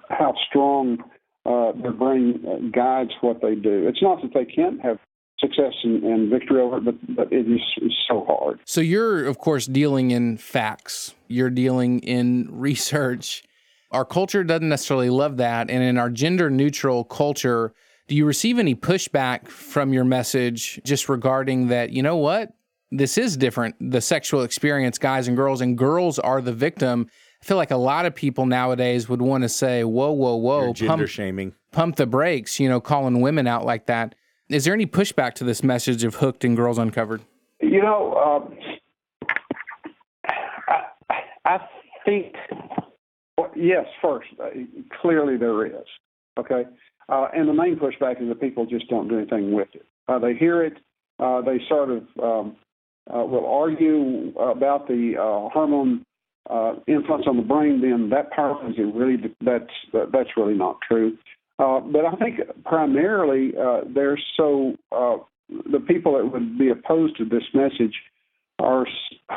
how 0.10 0.34
strong 0.50 1.04
uh, 1.46 1.72
their 1.82 1.92
brain 1.92 2.72
guides 2.74 3.12
what 3.22 3.42
they 3.42 3.56
do. 3.56 3.88
It's 3.88 4.02
not 4.02 4.22
that 4.22 4.34
they 4.34 4.46
can't 4.46 4.82
have 4.82 5.00
success 5.44 5.74
and, 5.84 6.04
and 6.04 6.30
victory 6.30 6.62
over 6.62 6.78
it, 6.78 6.86
but, 6.86 7.16
but 7.16 7.34
it 7.34 7.46
is 7.48 7.62
so 8.08 8.26
hard. 8.26 8.60
So 8.66 8.82
you're, 8.82 9.26
of 9.26 9.38
course, 9.38 9.66
dealing 9.66 10.12
in 10.12 10.38
facts. 10.38 11.14
You're 11.28 11.50
dealing 11.50 12.00
in 12.00 12.48
research. 12.52 13.44
Our 13.92 14.06
culture 14.06 14.44
doesn't 14.44 14.70
necessarily 14.70 15.10
love 15.10 15.38
that, 15.38 15.70
and 15.70 15.84
in 15.84 15.98
our 15.98 16.10
gender 16.10 16.50
neutral 16.50 17.04
culture, 17.04 17.74
do 18.08 18.16
you 18.16 18.26
receive 18.26 18.58
any 18.58 18.76
pushback 18.76 19.48
from 19.48 19.94
your 19.94 20.04
message 20.04 20.82
just 20.84 21.10
regarding 21.10 21.68
that? 21.68 21.92
You 21.92 22.02
know 22.02 22.18
what? 22.18 22.54
This 22.92 23.18
is 23.18 23.38
different. 23.38 23.76
The 23.80 24.02
sexual 24.02 24.44
experience, 24.44 24.98
guys 24.98 25.28
and 25.28 25.38
girls, 25.38 25.62
and 25.62 25.78
girls 25.78 26.20
are 26.20 26.42
the 26.42 26.54
victim. 26.54 27.08
I 27.42 27.46
feel 27.46 27.58
like 27.58 27.72
a 27.72 27.78
lot 27.78 28.06
of 28.06 28.16
people 28.16 28.46
nowadays 28.46 29.10
would 29.10 29.22
want 29.22 29.44
to 29.44 29.50
say, 29.50 29.84
"Whoa, 29.84 30.12
whoa, 30.12 30.36
whoa!" 30.36 30.66
You're 30.66 30.74
gender 30.74 30.98
pump, 30.98 31.10
shaming, 31.10 31.54
pump 31.72 31.96
the 31.96 32.06
brakes. 32.06 32.60
You 32.60 32.70
know, 32.70 32.80
calling 32.80 33.22
women 33.22 33.48
out 33.48 33.66
like 33.66 33.88
that. 33.88 34.16
Is 34.50 34.66
there 34.66 34.74
any 34.74 34.86
pushback 34.86 35.34
to 35.36 35.44
this 35.44 35.64
message 35.64 36.04
of 36.04 36.16
Hooked 36.16 36.44
and 36.44 36.56
Girls 36.56 36.78
Uncovered? 36.78 37.22
You 37.62 37.82
know, 37.82 38.14
um, 38.16 38.58
I, 41.10 41.22
I 41.46 41.58
think 42.04 42.36
well, 43.38 43.52
yes. 43.56 43.86
First, 44.02 44.28
uh, 44.42 44.50
clearly 45.02 45.38
there 45.38 45.66
is. 45.66 45.88
Okay, 46.38 46.64
uh, 47.10 47.28
and 47.34 47.48
the 47.48 47.54
main 47.54 47.78
pushback 47.78 48.22
is 48.22 48.28
that 48.28 48.42
people 48.42 48.66
just 48.66 48.90
don't 48.90 49.08
do 49.08 49.18
anything 49.18 49.54
with 49.54 49.70
it. 49.74 49.86
Uh, 50.08 50.20
they 50.20 50.34
hear 50.34 50.64
it, 50.64 50.74
uh, 51.20 51.42
they 51.42 51.60
sort 51.70 51.90
of 51.90 52.04
um, 52.22 52.56
uh, 53.14 53.24
will 53.24 53.46
argue 53.46 54.34
about 54.38 54.88
the 54.88 55.14
hormone 55.54 56.06
influence 56.88 57.26
on 57.28 57.38
the 57.38 57.44
brain. 57.44 57.82
Then 57.82 58.10
that 58.10 58.32
powerful 58.32 58.70
is 58.70 58.76
it 58.78 58.94
really 58.94 59.18
that's 59.42 59.74
that's 60.12 60.30
really 60.36 60.56
not 60.56 60.80
true. 60.86 61.18
Uh, 61.64 61.80
but 61.80 62.06
I 62.06 62.16
think 62.16 62.40
primarily 62.66 63.54
uh, 63.58 63.82
they're 63.94 64.20
so 64.36 64.74
uh, 64.92 65.18
the 65.72 65.80
people 65.80 66.18
that 66.18 66.26
would 66.32 66.58
be 66.58 66.70
opposed 66.70 67.18
to 67.18 67.26
this 67.26 67.44
message 67.54 67.96
are 68.60 68.86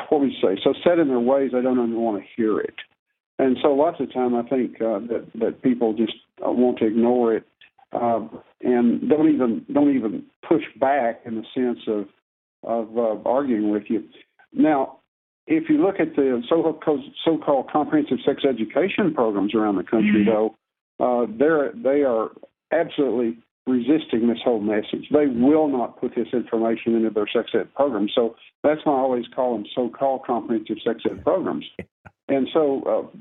what 0.09 0.21
we 0.21 0.35
say 0.41 0.59
so 0.63 0.73
set 0.83 0.99
in 0.99 1.07
their 1.07 1.19
ways 1.19 1.51
they 1.53 1.61
don't 1.61 1.77
even 1.77 1.99
want 1.99 2.21
to 2.21 2.27
hear 2.35 2.59
it, 2.59 2.73
and 3.39 3.57
so 3.61 3.69
lots 3.69 4.01
of 4.01 4.11
time 4.13 4.35
I 4.35 4.43
think 4.43 4.81
uh, 4.81 4.99
that 5.07 5.27
that 5.35 5.61
people 5.61 5.93
just 5.93 6.15
uh, 6.45 6.51
want 6.51 6.79
to 6.79 6.87
ignore 6.87 7.33
it 7.35 7.45
uh, 7.93 8.27
and 8.61 9.09
don't 9.09 9.29
even 9.33 9.65
don't 9.71 9.95
even 9.95 10.23
push 10.47 10.63
back 10.79 11.21
in 11.25 11.35
the 11.35 11.43
sense 11.55 11.79
of 11.87 12.07
of 12.63 12.97
uh, 12.97 13.29
arguing 13.29 13.71
with 13.71 13.83
you. 13.87 14.03
Now, 14.51 14.99
if 15.45 15.69
you 15.69 15.77
look 15.77 15.99
at 15.99 16.15
the 16.15 16.41
so-called, 16.49 17.03
so-called 17.23 17.71
comprehensive 17.71 18.17
sex 18.25 18.43
education 18.43 19.13
programs 19.13 19.53
around 19.55 19.75
the 19.75 19.83
country, 19.83 20.25
mm-hmm. 20.25 20.29
though 20.29 20.55
uh, 20.99 21.25
they're 21.37 21.71
they 21.73 22.03
are 22.03 22.29
absolutely 22.71 23.37
resisting 23.67 24.27
this 24.27 24.39
whole 24.43 24.61
message. 24.61 25.07
They 25.11 25.27
will 25.27 25.67
not 25.67 25.99
put 25.99 26.15
this 26.15 26.27
information 26.33 26.95
into 26.95 27.09
their 27.09 27.27
sex 27.31 27.49
ed 27.53 27.73
programs. 27.75 28.13
So 28.15 28.35
that's 28.63 28.79
why 28.85 28.93
I 28.93 28.99
always 28.99 29.25
call 29.35 29.53
them 29.53 29.65
so-called 29.75 30.25
comprehensive 30.25 30.77
sex 30.85 31.01
ed 31.09 31.23
programs. 31.23 31.65
And 32.29 32.47
so 32.53 33.11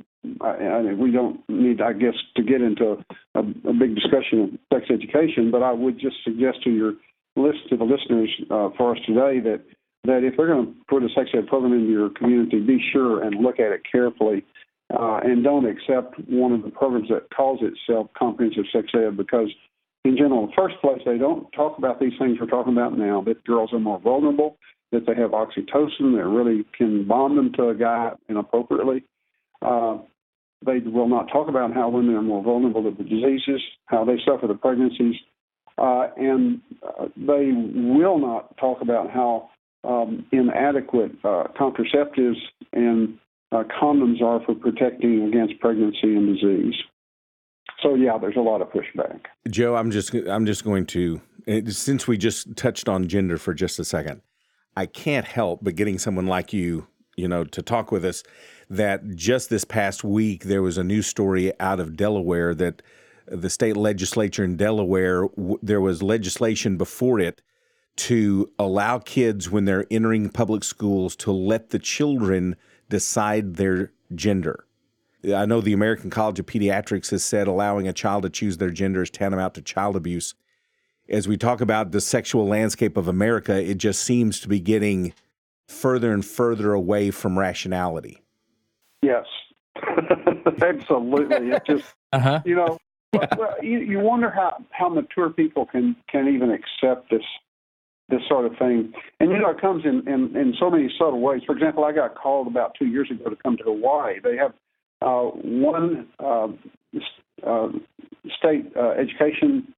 uh, 0.42 0.44
I, 0.44 0.50
I, 0.50 0.92
we 0.94 1.10
don't 1.10 1.40
need, 1.48 1.80
I 1.80 1.92
guess, 1.92 2.14
to 2.36 2.42
get 2.42 2.60
into 2.60 2.96
a, 3.34 3.40
a, 3.40 3.72
big 3.72 3.94
discussion 3.94 4.40
of 4.40 4.50
sex 4.72 4.86
education, 4.90 5.50
but 5.50 5.62
I 5.62 5.72
would 5.72 5.98
just 5.98 6.16
suggest 6.24 6.62
to 6.64 6.70
your 6.70 6.94
list 7.36 7.58
to 7.70 7.76
the 7.76 7.84
listeners 7.84 8.30
uh, 8.50 8.70
for 8.76 8.92
us 8.92 8.98
today 9.06 9.40
that 9.40 9.62
that 10.04 10.22
if 10.22 10.36
they're 10.36 10.46
going 10.46 10.66
to 10.66 10.72
put 10.88 11.02
a 11.02 11.08
sex 11.16 11.30
ed 11.34 11.48
program 11.48 11.72
into 11.72 11.90
your 11.90 12.10
community, 12.10 12.60
be 12.60 12.80
sure 12.92 13.24
and 13.24 13.42
look 13.42 13.58
at 13.58 13.72
it 13.72 13.82
carefully 13.90 14.44
uh, 14.94 15.20
and 15.24 15.42
don't 15.42 15.66
accept 15.66 16.18
one 16.28 16.52
of 16.52 16.62
the 16.62 16.70
programs 16.70 17.08
that 17.08 17.28
calls 17.34 17.60
itself 17.62 18.08
comprehensive 18.16 18.64
sex 18.72 18.88
ed 18.94 19.16
because, 19.16 19.48
in 20.04 20.16
general, 20.16 20.44
in 20.44 20.46
the 20.46 20.52
first 20.56 20.76
place, 20.80 21.00
they 21.04 21.18
don't 21.18 21.50
talk 21.52 21.78
about 21.78 21.98
these 21.98 22.12
things 22.18 22.38
we're 22.40 22.46
talking 22.46 22.72
about 22.72 22.96
now 22.96 23.20
that 23.22 23.42
girls 23.44 23.72
are 23.72 23.80
more 23.80 23.98
vulnerable, 23.98 24.56
that 24.92 25.06
they 25.06 25.14
have 25.14 25.32
oxytocin 25.32 26.16
that 26.16 26.26
really 26.26 26.64
can 26.76 27.06
bond 27.06 27.36
them 27.36 27.52
to 27.54 27.68
a 27.68 27.74
guy 27.74 28.12
inappropriately. 28.28 29.02
Uh, 29.60 29.98
they 30.64 30.78
will 30.78 31.08
not 31.08 31.28
talk 31.32 31.48
about 31.48 31.74
how 31.74 31.88
women 31.88 32.14
are 32.14 32.22
more 32.22 32.42
vulnerable 32.42 32.82
to 32.84 32.96
the 32.96 33.04
diseases, 33.04 33.60
how 33.86 34.04
they 34.04 34.16
suffer 34.24 34.46
the 34.46 34.54
pregnancies, 34.54 35.16
uh, 35.78 36.08
and 36.16 36.60
uh, 36.82 37.06
they 37.16 37.50
will 37.52 38.18
not 38.18 38.56
talk 38.56 38.80
about 38.80 39.10
how 39.10 39.50
um, 39.84 40.26
inadequate 40.32 41.12
uh, 41.24 41.44
contraceptives 41.58 42.38
and 42.72 43.18
uh, 43.52 43.64
condoms 43.80 44.20
are 44.22 44.44
for 44.44 44.54
protecting 44.54 45.22
against 45.22 45.58
pregnancy 45.60 46.16
and 46.16 46.34
disease. 46.34 46.74
So 47.82 47.94
yeah, 47.94 48.18
there's 48.18 48.36
a 48.36 48.40
lot 48.40 48.62
of 48.62 48.68
pushback. 48.68 49.20
Joe, 49.48 49.76
I'm 49.76 49.90
just 49.90 50.14
I'm 50.14 50.46
just 50.46 50.64
going 50.64 50.86
to 50.86 51.20
since 51.68 52.08
we 52.08 52.18
just 52.18 52.56
touched 52.56 52.88
on 52.88 53.08
gender 53.08 53.38
for 53.38 53.54
just 53.54 53.78
a 53.78 53.84
second, 53.84 54.22
I 54.76 54.86
can't 54.86 55.26
help 55.26 55.60
but 55.62 55.76
getting 55.76 55.98
someone 55.98 56.26
like 56.26 56.52
you, 56.52 56.88
you 57.16 57.28
know, 57.28 57.44
to 57.44 57.62
talk 57.62 57.92
with 57.92 58.04
us. 58.04 58.22
That 58.68 59.14
just 59.14 59.48
this 59.48 59.64
past 59.64 60.02
week 60.02 60.44
there 60.44 60.62
was 60.62 60.76
a 60.78 60.84
news 60.84 61.06
story 61.06 61.52
out 61.60 61.78
of 61.78 61.96
Delaware 61.96 62.54
that 62.54 62.82
the 63.28 63.50
state 63.50 63.76
legislature 63.76 64.44
in 64.44 64.56
Delaware 64.56 65.28
there 65.62 65.80
was 65.80 66.02
legislation 66.02 66.76
before 66.76 67.20
it 67.20 67.42
to 67.96 68.50
allow 68.58 68.98
kids 68.98 69.50
when 69.50 69.64
they're 69.64 69.86
entering 69.90 70.28
public 70.30 70.64
schools 70.64 71.16
to 71.16 71.32
let 71.32 71.70
the 71.70 71.78
children 71.78 72.56
decide 72.88 73.56
their 73.56 73.92
gender. 74.14 74.66
I 75.34 75.46
know 75.46 75.60
the 75.60 75.72
American 75.72 76.10
College 76.10 76.38
of 76.38 76.46
Pediatrics 76.46 77.10
has 77.10 77.24
said 77.24 77.48
allowing 77.48 77.88
a 77.88 77.92
child 77.92 78.22
to 78.22 78.30
choose 78.30 78.58
their 78.58 78.70
gender 78.70 79.02
is 79.02 79.10
tantamount 79.10 79.54
to 79.54 79.62
child 79.62 79.96
abuse. 79.96 80.34
As 81.08 81.26
we 81.26 81.36
talk 81.36 81.60
about 81.60 81.92
the 81.92 82.00
sexual 82.00 82.46
landscape 82.46 82.96
of 82.96 83.08
America, 83.08 83.60
it 83.60 83.78
just 83.78 84.02
seems 84.02 84.40
to 84.40 84.48
be 84.48 84.60
getting 84.60 85.14
further 85.66 86.12
and 86.12 86.24
further 86.24 86.72
away 86.72 87.10
from 87.10 87.38
rationality. 87.38 88.22
Yes, 89.02 89.24
absolutely. 90.62 91.50
It 91.50 91.62
just, 91.66 91.94
uh-huh. 92.12 92.42
you 92.44 92.56
know, 92.56 92.78
well, 93.12 93.54
you, 93.62 93.78
you 93.78 93.98
wonder 94.00 94.30
how, 94.30 94.58
how 94.70 94.88
mature 94.88 95.30
people 95.30 95.66
can, 95.66 95.96
can 96.08 96.28
even 96.28 96.50
accept 96.50 97.10
this 97.10 97.22
this 98.08 98.20
sort 98.28 98.46
of 98.46 98.52
thing. 98.58 98.92
And 99.20 99.30
you 99.30 99.38
know, 99.38 99.50
it 99.50 99.60
comes 99.60 99.84
in, 99.84 100.06
in, 100.06 100.36
in 100.36 100.54
so 100.58 100.70
many 100.70 100.88
subtle 100.98 101.20
ways. 101.20 101.42
For 101.44 101.54
example, 101.54 101.84
I 101.84 101.92
got 101.92 102.14
called 102.14 102.46
about 102.46 102.74
two 102.78 102.86
years 102.86 103.10
ago 103.10 103.30
to 103.30 103.36
come 103.36 103.56
to 103.56 103.64
Hawaii. 103.64 104.20
They 104.22 104.36
have 104.36 104.52
uh, 105.02 105.30
one 105.42 106.06
uh, 106.18 106.48
uh, 107.46 107.68
state 108.38 108.72
uh, 108.76 108.90
education. 108.90 109.74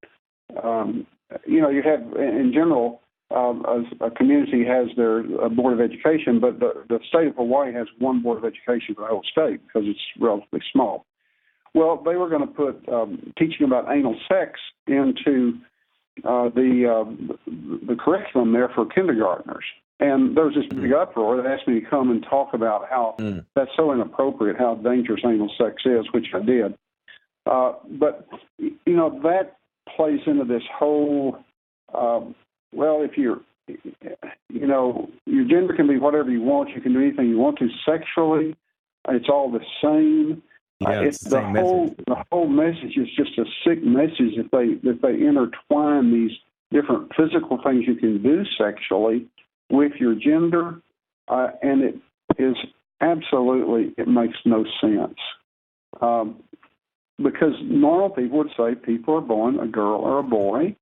Um, 0.62 1.06
you 1.46 1.60
know, 1.60 1.70
you 1.70 1.82
have 1.82 2.00
in 2.16 2.52
general. 2.52 3.00
Um, 3.30 3.62
a, 4.00 4.06
a 4.06 4.10
community 4.10 4.64
has 4.64 4.88
their 4.96 5.18
uh, 5.18 5.50
board 5.50 5.74
of 5.74 5.82
education, 5.82 6.40
but 6.40 6.60
the, 6.60 6.82
the 6.88 6.98
state 7.10 7.26
of 7.26 7.36
Hawaii 7.36 7.74
has 7.74 7.86
one 7.98 8.22
board 8.22 8.38
of 8.38 8.44
education 8.46 8.94
for 8.94 9.02
the 9.02 9.08
whole 9.08 9.22
state 9.30 9.60
because 9.66 9.86
it's 9.86 10.00
relatively 10.18 10.60
small. 10.72 11.04
Well, 11.74 12.02
they 12.02 12.16
were 12.16 12.30
going 12.30 12.40
to 12.40 12.46
put 12.46 12.88
um, 12.88 13.34
teaching 13.38 13.66
about 13.66 13.94
anal 13.94 14.16
sex 14.28 14.58
into 14.86 15.58
uh, 16.24 16.48
the 16.50 16.86
uh, 16.86 17.34
the 17.86 17.96
curriculum 17.96 18.52
there 18.52 18.68
for 18.74 18.86
kindergartners. 18.86 19.64
And 20.00 20.36
there 20.36 20.44
was 20.44 20.54
this 20.54 20.66
big 20.66 20.92
uproar. 20.92 21.42
They 21.42 21.48
asked 21.48 21.66
me 21.66 21.80
to 21.80 21.86
come 21.86 22.10
and 22.10 22.22
talk 22.22 22.54
about 22.54 22.88
how 22.88 23.16
mm. 23.18 23.44
that's 23.56 23.70
so 23.76 23.92
inappropriate, 23.92 24.56
how 24.56 24.76
dangerous 24.76 25.20
anal 25.24 25.52
sex 25.58 25.82
is, 25.84 26.06
which 26.12 26.26
I 26.34 26.40
did. 26.40 26.74
Uh, 27.46 27.72
but 27.90 28.28
you 28.58 28.94
know 28.94 29.20
that 29.24 29.56
plays 29.96 30.20
into 30.26 30.44
this 30.44 30.62
whole. 30.78 31.38
Um, 31.92 32.34
well, 32.72 33.02
if 33.02 33.16
you're, 33.16 33.40
you 33.66 34.66
know, 34.66 35.08
your 35.24 35.44
gender 35.48 35.74
can 35.74 35.88
be 35.88 35.98
whatever 35.98 36.30
you 36.30 36.42
want. 36.42 36.70
You 36.70 36.80
can 36.80 36.92
do 36.92 37.00
anything 37.00 37.28
you 37.28 37.38
want 37.38 37.58
to 37.58 37.68
sexually. 37.84 38.54
It's 39.08 39.28
all 39.28 39.50
the 39.50 39.64
same. 39.82 40.42
Yeah, 40.80 41.00
uh, 41.00 41.02
it's 41.02 41.20
the 41.20 41.40
whole 41.40 41.84
message. 41.84 42.04
the 42.06 42.24
whole 42.30 42.48
message 42.48 42.96
is 42.96 43.08
just 43.16 43.36
a 43.38 43.44
sick 43.64 43.82
message 43.82 44.34
if 44.36 44.50
they 44.50 44.88
if 44.88 45.00
they 45.00 45.14
intertwine 45.14 46.12
these 46.12 46.36
different 46.70 47.10
physical 47.16 47.58
things 47.64 47.84
you 47.86 47.96
can 47.96 48.22
do 48.22 48.44
sexually 48.56 49.26
with 49.70 49.92
your 49.98 50.14
gender. 50.14 50.80
uh, 51.28 51.48
and 51.62 51.82
it 51.82 51.96
is 52.38 52.56
absolutely 53.00 53.92
it 53.96 54.08
makes 54.08 54.38
no 54.44 54.64
sense. 54.80 55.18
Um, 56.00 56.42
because 57.22 57.54
normal 57.62 58.10
people 58.10 58.38
would 58.38 58.50
say 58.56 58.74
people 58.74 59.16
are 59.16 59.20
born 59.20 59.58
a 59.58 59.66
girl 59.66 60.00
or 60.00 60.20
a 60.20 60.22
boy, 60.22 60.76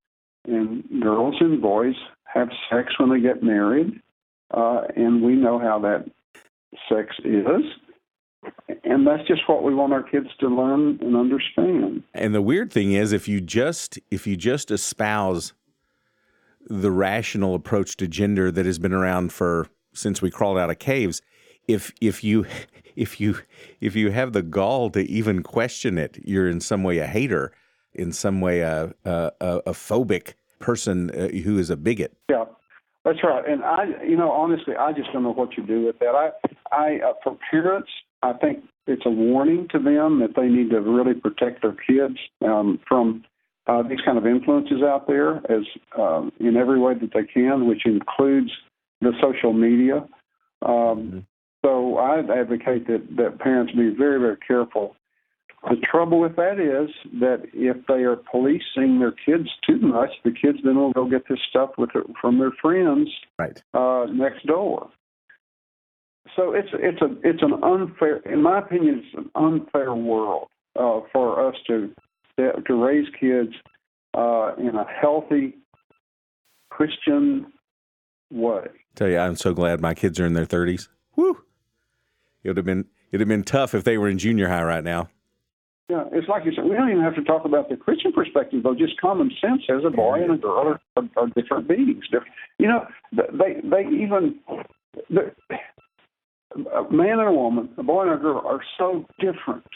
and 0.46 0.84
girls 1.02 1.36
and 1.40 1.62
boys 1.62 1.94
have 2.24 2.48
sex 2.70 2.92
when 2.98 3.10
they 3.10 3.20
get 3.20 3.42
married, 3.42 4.00
uh, 4.52 4.82
and 4.94 5.22
we 5.22 5.34
know 5.34 5.58
how 5.58 5.78
that 5.80 6.04
sex 6.88 7.16
is. 7.24 7.62
And 8.84 9.06
that's 9.06 9.26
just 9.26 9.48
what 9.48 9.62
we 9.62 9.74
want 9.74 9.92
our 9.92 10.02
kids 10.02 10.28
to 10.40 10.48
learn 10.48 10.98
and 11.00 11.16
understand. 11.16 12.02
And 12.14 12.34
the 12.34 12.42
weird 12.42 12.72
thing 12.72 12.92
is, 12.92 13.12
if 13.12 13.28
you 13.28 13.40
just 13.40 13.98
if 14.10 14.26
you 14.26 14.36
just 14.36 14.70
espouse 14.70 15.52
the 16.68 16.90
rational 16.90 17.54
approach 17.54 17.96
to 17.98 18.08
gender 18.08 18.50
that 18.50 18.66
has 18.66 18.78
been 18.78 18.92
around 18.92 19.32
for 19.32 19.68
since 19.92 20.20
we 20.20 20.30
crawled 20.30 20.58
out 20.58 20.70
of 20.70 20.78
caves, 20.78 21.22
if 21.68 21.92
if 22.00 22.24
you 22.24 22.46
if 22.96 23.20
you 23.20 23.38
if 23.80 23.94
you 23.96 24.10
have 24.10 24.32
the 24.32 24.42
gall 24.42 24.90
to 24.90 25.00
even 25.02 25.42
question 25.42 25.98
it, 25.98 26.18
you're 26.24 26.48
in 26.48 26.60
some 26.60 26.82
way 26.82 26.98
a 26.98 27.06
hater, 27.06 27.52
in 27.94 28.12
some 28.12 28.40
way 28.40 28.60
a 28.60 28.94
a, 29.04 29.32
a 29.40 29.72
phobic 29.72 30.34
person 30.58 31.10
uh, 31.10 31.28
who 31.28 31.58
is 31.58 31.70
a 31.70 31.76
bigot. 31.76 32.16
Yeah, 32.28 32.44
that's 33.04 33.22
right. 33.22 33.48
And 33.48 33.64
I, 33.64 33.84
you 34.04 34.16
know, 34.16 34.30
honestly, 34.30 34.74
I 34.74 34.92
just 34.92 35.12
don't 35.12 35.22
know 35.22 35.32
what 35.32 35.56
you 35.56 35.64
do 35.64 35.86
with 35.86 35.98
that. 36.00 36.14
I, 36.14 36.30
I, 36.72 37.00
uh, 37.06 37.12
for 37.22 37.38
parents, 37.50 37.88
I 38.22 38.32
think 38.34 38.64
it's 38.86 39.04
a 39.06 39.10
warning 39.10 39.68
to 39.72 39.78
them 39.78 40.20
that 40.20 40.34
they 40.36 40.48
need 40.48 40.70
to 40.70 40.80
really 40.80 41.14
protect 41.14 41.62
their 41.62 41.72
kids 41.74 42.18
um, 42.44 42.80
from 42.88 43.24
uh, 43.66 43.82
these 43.82 44.00
kind 44.04 44.16
of 44.16 44.26
influences 44.26 44.82
out 44.82 45.06
there, 45.06 45.36
as 45.50 45.64
um, 45.98 46.32
in 46.38 46.56
every 46.56 46.78
way 46.78 46.94
that 46.94 47.10
they 47.12 47.24
can, 47.24 47.66
which 47.66 47.84
includes 47.84 48.50
the 49.00 49.12
social 49.20 49.52
media. 49.52 50.06
Um, 50.62 50.72
mm-hmm. 50.72 51.18
So 51.64 51.98
I 51.98 52.20
advocate 52.20 52.86
that 52.86 53.16
that 53.16 53.40
parents 53.40 53.72
be 53.72 53.90
very, 53.90 54.20
very 54.20 54.36
careful 54.46 54.94
the 55.68 55.76
trouble 55.76 56.20
with 56.20 56.36
that 56.36 56.60
is 56.60 56.90
that 57.20 57.42
if 57.52 57.76
they 57.86 58.04
are 58.04 58.16
policing 58.16 59.00
their 59.00 59.12
kids 59.12 59.48
too 59.66 59.78
much, 59.78 60.10
the 60.24 60.30
kids 60.30 60.58
then 60.64 60.76
will 60.76 60.92
go 60.92 61.08
get 61.08 61.28
this 61.28 61.38
stuff 61.48 61.70
with 61.76 61.90
from 62.20 62.38
their 62.38 62.52
friends 62.62 63.08
right. 63.38 63.60
uh, 63.74 64.06
next 64.12 64.46
door. 64.46 64.90
So 66.34 66.52
it's 66.52 66.68
it's 66.72 67.00
a 67.00 67.16
it's 67.22 67.42
an 67.42 67.54
unfair, 67.62 68.16
in 68.18 68.42
my 68.42 68.58
opinion, 68.58 69.02
it's 69.04 69.16
an 69.16 69.30
unfair 69.34 69.94
world 69.94 70.48
uh, 70.78 71.00
for 71.12 71.46
us 71.46 71.54
to 71.68 71.90
to 72.38 72.74
raise 72.74 73.06
kids 73.18 73.52
uh, 74.14 74.54
in 74.58 74.74
a 74.74 74.86
healthy 75.00 75.54
Christian 76.70 77.52
way. 78.30 78.66
Tell 78.94 79.08
you, 79.08 79.18
I'm 79.18 79.36
so 79.36 79.54
glad 79.54 79.80
my 79.80 79.94
kids 79.94 80.18
are 80.20 80.26
in 80.26 80.34
their 80.34 80.46
30s. 80.46 80.88
Woo! 81.16 81.42
It 82.42 82.48
would 82.48 82.56
have 82.56 82.66
been 82.66 82.86
it'd 83.10 83.20
have 83.20 83.28
been 83.28 83.44
tough 83.44 83.74
if 83.74 83.84
they 83.84 83.98
were 83.98 84.08
in 84.08 84.18
junior 84.18 84.48
high 84.48 84.64
right 84.64 84.84
now. 84.84 85.08
Yeah, 85.88 86.04
it's 86.10 86.28
like 86.28 86.44
you 86.44 86.52
said. 86.52 86.64
We 86.64 86.74
don't 86.74 86.90
even 86.90 87.02
have 87.02 87.14
to 87.14 87.22
talk 87.22 87.44
about 87.44 87.68
the 87.68 87.76
Christian 87.76 88.12
perspective, 88.12 88.64
though. 88.64 88.74
Just 88.74 89.00
common 89.00 89.30
sense 89.40 89.62
says 89.68 89.82
a 89.86 89.90
boy 89.90 90.20
and 90.20 90.32
a 90.32 90.36
girl 90.36 90.66
are, 90.66 90.80
are, 90.96 91.08
are 91.16 91.28
different 91.28 91.68
beings. 91.68 92.04
You 92.58 92.66
know, 92.66 92.86
they 93.12 93.60
they 93.62 93.86
even 93.88 94.40
a 96.74 96.92
man 96.92 97.18
and 97.18 97.28
a 97.28 97.32
woman, 97.32 97.68
a 97.76 97.82
boy 97.82 98.02
and 98.02 98.12
a 98.12 98.16
girl, 98.16 98.42
are 98.46 98.60
so 98.78 99.06
different. 99.18 99.66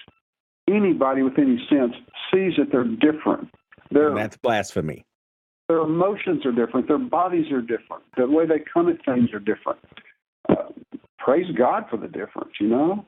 Anybody 0.68 1.22
with 1.22 1.38
any 1.38 1.58
sense 1.68 1.94
sees 2.32 2.52
that 2.58 2.70
they're 2.70 2.84
different. 2.84 3.48
They're, 3.90 4.14
that's 4.14 4.36
blasphemy. 4.36 5.04
Their 5.68 5.78
emotions 5.80 6.44
are 6.46 6.52
different. 6.52 6.88
Their 6.88 6.98
bodies 6.98 7.50
are 7.52 7.60
different. 7.60 8.04
The 8.16 8.26
way 8.28 8.46
they 8.46 8.62
come 8.72 8.88
at 8.88 9.04
things 9.04 9.32
are 9.32 9.40
different. 9.40 9.80
Uh, 10.48 10.72
praise 11.18 11.46
God 11.56 11.84
for 11.90 11.96
the 11.96 12.08
difference. 12.08 12.52
You 12.60 12.68
know 12.68 13.06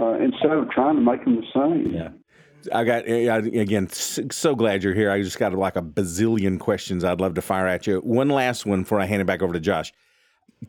uh, 0.00 0.14
instead 0.14 0.52
of 0.52 0.70
trying 0.70 0.96
to 0.96 1.02
make 1.02 1.24
them 1.24 1.36
the 1.36 1.46
same. 1.54 1.94
Yeah. 1.94 2.08
I 2.74 2.84
got 2.84 3.06
again. 3.06 3.88
So 3.88 4.54
glad 4.54 4.82
you're 4.82 4.94
here. 4.94 5.10
I 5.10 5.22
just 5.22 5.38
got 5.38 5.54
like 5.54 5.76
a 5.76 5.82
bazillion 5.82 6.60
questions 6.60 7.04
I'd 7.04 7.20
love 7.20 7.34
to 7.34 7.42
fire 7.42 7.66
at 7.66 7.86
you. 7.86 8.00
One 8.00 8.28
last 8.28 8.66
one 8.66 8.82
before 8.82 9.00
I 9.00 9.06
hand 9.06 9.22
it 9.22 9.24
back 9.24 9.40
over 9.40 9.54
to 9.54 9.60
Josh. 9.60 9.94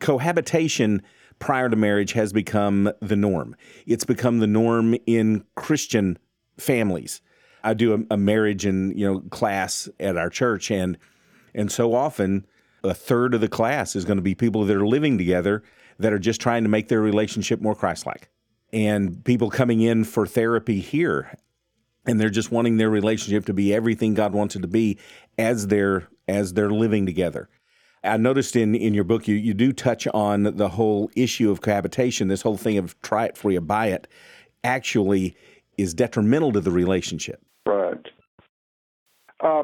Cohabitation 0.00 1.02
prior 1.42 1.68
to 1.68 1.74
marriage 1.74 2.12
has 2.12 2.32
become 2.32 2.92
the 3.00 3.16
norm. 3.16 3.56
It's 3.84 4.04
become 4.04 4.38
the 4.38 4.46
norm 4.46 4.94
in 5.06 5.44
Christian 5.56 6.16
families. 6.56 7.20
I 7.64 7.74
do 7.74 7.94
a, 7.94 8.14
a 8.14 8.16
marriage 8.16 8.64
and 8.64 8.96
you 8.98 9.04
know 9.04 9.20
class 9.30 9.88
at 9.98 10.16
our 10.16 10.30
church, 10.30 10.70
and 10.70 10.96
and 11.52 11.70
so 11.70 11.94
often 11.94 12.46
a 12.84 12.94
third 12.94 13.34
of 13.34 13.40
the 13.40 13.48
class 13.48 13.96
is 13.96 14.04
going 14.04 14.18
to 14.18 14.22
be 14.22 14.36
people 14.36 14.64
that 14.64 14.76
are 14.76 14.86
living 14.86 15.18
together 15.18 15.64
that 15.98 16.12
are 16.12 16.18
just 16.18 16.40
trying 16.40 16.62
to 16.62 16.68
make 16.68 16.88
their 16.88 17.00
relationship 17.00 17.60
more 17.60 17.74
Christ-like 17.74 18.28
and 18.72 19.24
people 19.24 19.50
coming 19.50 19.80
in 19.80 20.04
for 20.04 20.26
therapy 20.26 20.80
here 20.80 21.36
and 22.06 22.20
they're 22.20 22.30
just 22.30 22.50
wanting 22.50 22.78
their 22.78 22.90
relationship 22.90 23.44
to 23.46 23.52
be 23.52 23.72
everything 23.72 24.14
God 24.14 24.32
wants 24.32 24.56
it 24.56 24.62
to 24.62 24.68
be 24.68 24.98
as 25.38 25.68
they're 25.68 26.08
as 26.26 26.54
they're 26.54 26.70
living 26.70 27.06
together. 27.06 27.48
I 28.04 28.16
noticed 28.16 28.56
in, 28.56 28.74
in 28.74 28.94
your 28.94 29.04
book 29.04 29.28
you, 29.28 29.36
you 29.36 29.54
do 29.54 29.72
touch 29.72 30.08
on 30.08 30.42
the 30.42 30.68
whole 30.68 31.10
issue 31.14 31.50
of 31.50 31.60
cohabitation, 31.60 32.28
this 32.28 32.42
whole 32.42 32.56
thing 32.56 32.78
of 32.78 33.00
try 33.02 33.26
it 33.26 33.34
before 33.34 33.52
you 33.52 33.60
buy 33.60 33.88
it 33.88 34.08
actually 34.64 35.36
is 35.78 35.94
detrimental 35.94 36.52
to 36.52 36.60
the 36.60 36.70
relationship. 36.70 37.40
Right. 37.66 38.06
Uh, 39.40 39.62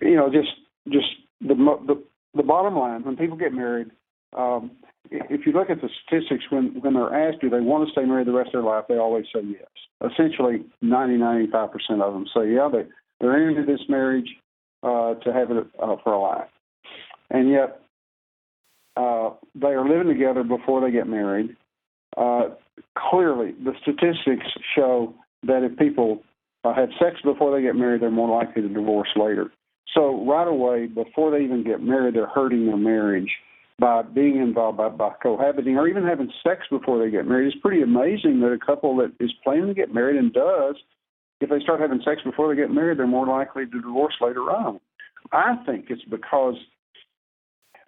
you 0.00 0.16
know, 0.16 0.30
just 0.30 0.50
just 0.88 1.06
the, 1.40 1.54
the 1.54 2.02
the 2.34 2.42
bottom 2.42 2.76
line 2.76 3.04
when 3.04 3.16
people 3.16 3.36
get 3.36 3.52
married, 3.52 3.90
um, 4.36 4.72
if 5.10 5.46
you 5.46 5.52
look 5.52 5.70
at 5.70 5.80
the 5.80 5.88
statistics, 6.04 6.44
when 6.50 6.80
when 6.80 6.94
they're 6.94 7.14
asked, 7.14 7.40
do 7.40 7.50
they 7.50 7.60
want 7.60 7.86
to 7.86 7.92
stay 7.92 8.04
married 8.04 8.26
the 8.26 8.32
rest 8.32 8.48
of 8.48 8.52
their 8.52 8.62
life, 8.62 8.84
they 8.88 8.96
always 8.96 9.24
say 9.34 9.40
yes. 9.44 10.10
Essentially, 10.12 10.64
90, 10.80 11.16
95 11.16 11.72
percent 11.72 12.02
of 12.02 12.12
them 12.12 12.26
say, 12.34 12.52
yeah, 12.52 12.68
they 12.70 12.84
they're 13.20 13.48
into 13.48 13.64
this 13.64 13.80
marriage 13.88 14.28
uh, 14.82 15.14
to 15.14 15.32
have 15.32 15.50
it 15.50 15.66
uh, 15.80 15.96
for 16.02 16.12
a 16.12 16.20
life, 16.20 16.48
and 17.32 17.50
yet 17.50 17.80
uh, 18.96 19.30
they 19.54 19.68
are 19.68 19.88
living 19.88 20.12
together 20.12 20.44
before 20.44 20.80
they 20.80 20.92
get 20.92 21.08
married. 21.08 21.56
Uh, 22.16 22.50
clearly, 23.10 23.54
the 23.64 23.72
statistics 23.82 24.46
show 24.76 25.14
that 25.42 25.64
if 25.64 25.76
people 25.78 26.22
uh, 26.64 26.74
have 26.74 26.90
sex 27.00 27.16
before 27.24 27.56
they 27.56 27.62
get 27.62 27.74
married, 27.74 28.02
they're 28.02 28.10
more 28.10 28.28
likely 28.28 28.62
to 28.62 28.68
divorce 28.68 29.08
later. 29.16 29.50
So 29.94 30.24
right 30.26 30.46
away, 30.46 30.86
before 30.86 31.30
they 31.30 31.44
even 31.44 31.64
get 31.64 31.82
married, 31.82 32.14
they're 32.14 32.26
hurting 32.26 32.66
their 32.66 32.76
marriage 32.76 33.30
by 33.78 34.02
being 34.02 34.36
involved 34.36 34.78
by, 34.78 34.88
by 34.90 35.10
cohabiting 35.22 35.76
or 35.76 35.88
even 35.88 36.04
having 36.04 36.30
sex 36.46 36.62
before 36.70 37.02
they 37.02 37.10
get 37.10 37.26
married. 37.26 37.48
It's 37.48 37.60
pretty 37.60 37.82
amazing 37.82 38.40
that 38.40 38.52
a 38.52 38.58
couple 38.58 38.96
that 38.98 39.12
is 39.18 39.32
planning 39.42 39.66
to 39.66 39.74
get 39.74 39.92
married 39.92 40.16
and 40.16 40.32
does, 40.32 40.76
if 41.40 41.50
they 41.50 41.60
start 41.60 41.80
having 41.80 42.00
sex 42.04 42.20
before 42.24 42.54
they 42.54 42.60
get 42.60 42.70
married, 42.70 42.98
they're 42.98 43.06
more 43.06 43.26
likely 43.26 43.64
to 43.66 43.80
divorce 43.80 44.14
later 44.20 44.42
on. 44.42 44.78
I 45.32 45.56
think 45.66 45.86
it's 45.88 46.04
because, 46.04 46.54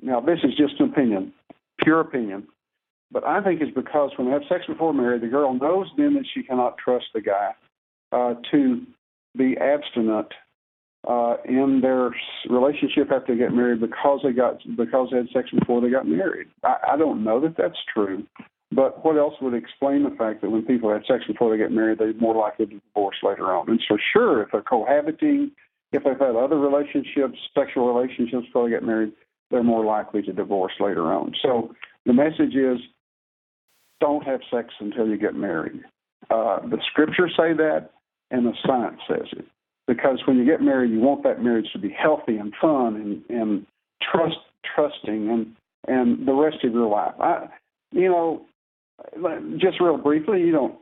now 0.01 0.21
this 0.21 0.41
is 0.45 0.55
just 0.57 0.81
an 0.81 0.91
opinion, 0.91 1.33
pure 1.83 2.01
opinion, 2.01 2.47
but 3.11 3.25
I 3.25 3.43
think 3.43 3.61
it's 3.61 3.75
because 3.75 4.11
when 4.17 4.27
they 4.27 4.33
have 4.33 4.43
sex 4.49 4.65
before 4.67 4.93
marriage, 4.93 5.23
the 5.23 5.29
girl 5.29 5.55
knows 5.55 5.87
then 5.97 6.15
that 6.15 6.27
she 6.33 6.43
cannot 6.43 6.77
trust 6.79 7.07
the 7.15 7.21
guy 7.21 7.53
uh, 8.13 8.35
to 8.51 8.83
be 9.37 9.57
abstinent 9.57 10.29
uh, 11.09 11.37
in 11.45 11.81
their 11.83 12.11
relationship 12.49 13.11
after 13.13 13.35
they 13.35 13.39
get 13.39 13.53
married 13.53 13.81
because 13.81 14.21
they 14.25 14.33
got 14.33 14.59
because 14.77 15.09
they 15.11 15.19
had 15.19 15.29
sex 15.33 15.51
before 15.51 15.81
they 15.81 15.91
got 15.91 16.07
married. 16.07 16.49
I, 16.63 16.77
I 16.93 16.97
don't 16.97 17.23
know 17.23 17.41
that 17.41 17.57
that's 17.57 17.79
true, 17.93 18.25
but 18.73 19.05
what 19.05 19.17
else 19.17 19.35
would 19.41 19.55
explain 19.55 20.03
the 20.03 20.17
fact 20.17 20.41
that 20.41 20.51
when 20.51 20.65
people 20.65 20.91
had 20.91 21.05
sex 21.07 21.25
before 21.27 21.51
they 21.51 21.59
get 21.59 21.71
married, 21.71 21.99
they're 21.99 22.15
more 22.15 22.35
likely 22.35 22.67
to 22.67 22.81
divorce 22.81 23.17
later 23.23 23.53
on? 23.55 23.69
And 23.69 23.81
so, 23.89 23.97
sure, 24.13 24.43
if 24.43 24.51
they're 24.51 24.63
cohabiting, 24.63 25.53
if 25.93 26.03
they've 26.03 26.19
had 26.19 26.37
other 26.37 26.59
relationships, 26.59 27.39
sexual 27.55 27.95
relationships 27.95 28.47
before 28.47 28.65
they 28.65 28.75
get 28.75 28.83
married, 28.83 29.13
they're 29.51 29.63
more 29.63 29.85
likely 29.85 30.23
to 30.23 30.33
divorce 30.33 30.73
later 30.81 31.13
on. 31.13 31.33
So 31.43 31.75
the 32.07 32.13
message 32.13 32.55
is, 32.55 32.79
don't 34.01 34.25
have 34.25 34.41
sex 34.53 34.75
until 34.81 35.07
you 35.07 35.17
get 35.17 35.35
married. 35.35 35.81
Uh, 36.31 36.61
the 36.61 36.79
scriptures 36.91 37.33
say 37.37 37.53
that, 37.55 37.91
and 38.31 38.47
the 38.47 38.55
science 38.67 39.01
says 39.09 39.27
it 39.33 39.45
because 39.87 40.19
when 40.27 40.39
you 40.39 40.45
get 40.45 40.63
married, 40.63 40.91
you 40.91 41.01
want 41.01 41.23
that 41.25 41.43
marriage 41.43 41.67
to 41.73 41.79
be 41.79 41.91
healthy 41.91 42.37
and 42.37 42.53
fun 42.61 42.97
and, 42.97 43.39
and 43.39 43.67
trust 44.03 44.37
trusting 44.75 45.29
and 45.31 45.55
and 45.87 46.27
the 46.27 46.33
rest 46.33 46.65
of 46.65 46.73
your 46.73 46.89
life. 46.89 47.15
I, 47.21 47.47
you 47.93 48.09
know, 48.09 48.47
just 49.59 49.81
real 49.81 49.99
briefly, 49.99 50.41
you 50.41 50.53
know, 50.53 50.79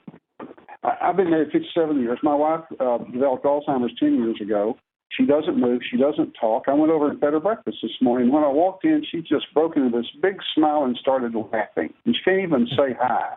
I, 0.84 0.96
I've 1.02 1.16
been 1.16 1.30
married 1.30 1.50
57 1.50 2.00
years. 2.00 2.18
My 2.22 2.34
wife 2.34 2.64
uh, 2.78 2.98
developed 2.98 3.44
Alzheimer's 3.44 3.92
10 3.98 4.14
years 4.14 4.40
ago. 4.40 4.76
She 5.16 5.26
doesn't 5.26 5.58
move. 5.58 5.82
She 5.90 5.96
doesn't 5.96 6.32
talk. 6.40 6.64
I 6.68 6.74
went 6.74 6.92
over 6.92 7.10
and 7.10 7.20
fed 7.20 7.34
her 7.34 7.40
breakfast 7.40 7.78
this 7.82 7.92
morning. 8.00 8.32
When 8.32 8.44
I 8.44 8.48
walked 8.48 8.84
in, 8.84 9.04
she 9.10 9.20
just 9.20 9.52
broke 9.52 9.76
into 9.76 9.90
this 9.90 10.06
big 10.22 10.36
smile 10.54 10.84
and 10.84 10.96
started 10.96 11.34
laughing. 11.34 11.92
And 12.06 12.14
she 12.16 12.22
can't 12.24 12.40
even 12.40 12.66
say 12.76 12.96
hi. 12.98 13.36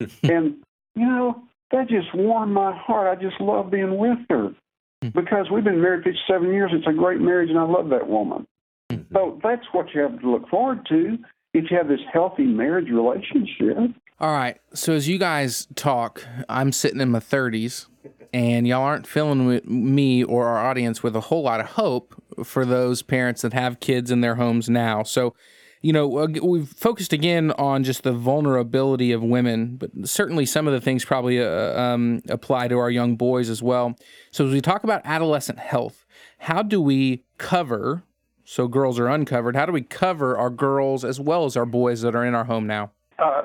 and, 0.22 0.56
you 0.94 1.06
know, 1.06 1.42
that 1.70 1.88
just 1.88 2.14
warmed 2.14 2.52
my 2.52 2.74
heart. 2.76 3.18
I 3.18 3.20
just 3.20 3.40
love 3.40 3.70
being 3.70 3.98
with 3.98 4.18
her. 4.30 4.54
Mm-hmm. 5.02 5.18
because 5.18 5.50
we've 5.50 5.64
been 5.64 5.80
married 5.82 6.04
57 6.04 6.52
years. 6.52 6.70
It's 6.72 6.86
a 6.86 6.92
great 6.92 7.20
marriage, 7.20 7.50
and 7.50 7.58
I 7.58 7.64
love 7.64 7.88
that 7.88 8.08
woman. 8.08 8.46
Mm-hmm. 8.88 9.12
So 9.12 9.40
that's 9.42 9.66
what 9.72 9.86
you 9.92 10.00
have 10.02 10.20
to 10.20 10.30
look 10.30 10.48
forward 10.48 10.86
to. 10.90 11.18
if 11.54 11.70
you 11.70 11.76
have 11.76 11.88
this 11.88 12.00
healthy 12.12 12.44
marriage 12.44 12.88
relationship. 12.88 13.76
All 14.20 14.32
right. 14.32 14.58
So 14.74 14.92
as 14.92 15.08
you 15.08 15.18
guys 15.18 15.66
talk, 15.74 16.24
I'm 16.48 16.70
sitting 16.70 17.00
in 17.00 17.10
my 17.10 17.18
30s, 17.18 17.88
and 18.32 18.66
y'all 18.66 18.82
aren't 18.82 19.06
filling 19.06 19.60
me 19.64 20.24
or 20.24 20.46
our 20.46 20.64
audience 20.64 21.02
with 21.02 21.14
a 21.14 21.20
whole 21.20 21.42
lot 21.42 21.60
of 21.60 21.66
hope 21.66 22.14
for 22.44 22.64
those 22.64 23.02
parents 23.02 23.42
that 23.42 23.52
have 23.52 23.80
kids 23.80 24.10
in 24.10 24.22
their 24.22 24.36
homes 24.36 24.70
now. 24.70 25.02
So, 25.02 25.34
you 25.82 25.92
know, 25.92 26.06
we've 26.06 26.68
focused 26.68 27.12
again 27.12 27.50
on 27.52 27.84
just 27.84 28.04
the 28.04 28.12
vulnerability 28.12 29.12
of 29.12 29.22
women, 29.22 29.76
but 29.76 29.90
certainly 30.04 30.46
some 30.46 30.66
of 30.66 30.72
the 30.72 30.80
things 30.80 31.04
probably 31.04 31.40
uh, 31.40 31.78
um, 31.78 32.22
apply 32.28 32.68
to 32.68 32.78
our 32.78 32.90
young 32.90 33.16
boys 33.16 33.50
as 33.50 33.62
well. 33.62 33.96
So, 34.30 34.46
as 34.46 34.52
we 34.52 34.60
talk 34.60 34.84
about 34.84 35.02
adolescent 35.04 35.58
health, 35.58 36.06
how 36.38 36.62
do 36.62 36.80
we 36.80 37.24
cover 37.36 38.04
so 38.44 38.68
girls 38.68 38.98
are 38.98 39.08
uncovered? 39.08 39.56
How 39.56 39.66
do 39.66 39.72
we 39.72 39.82
cover 39.82 40.36
our 40.36 40.50
girls 40.50 41.04
as 41.04 41.20
well 41.20 41.44
as 41.44 41.56
our 41.56 41.66
boys 41.66 42.02
that 42.02 42.14
are 42.14 42.24
in 42.24 42.34
our 42.34 42.44
home 42.44 42.66
now? 42.66 42.92
Uh, 43.22 43.42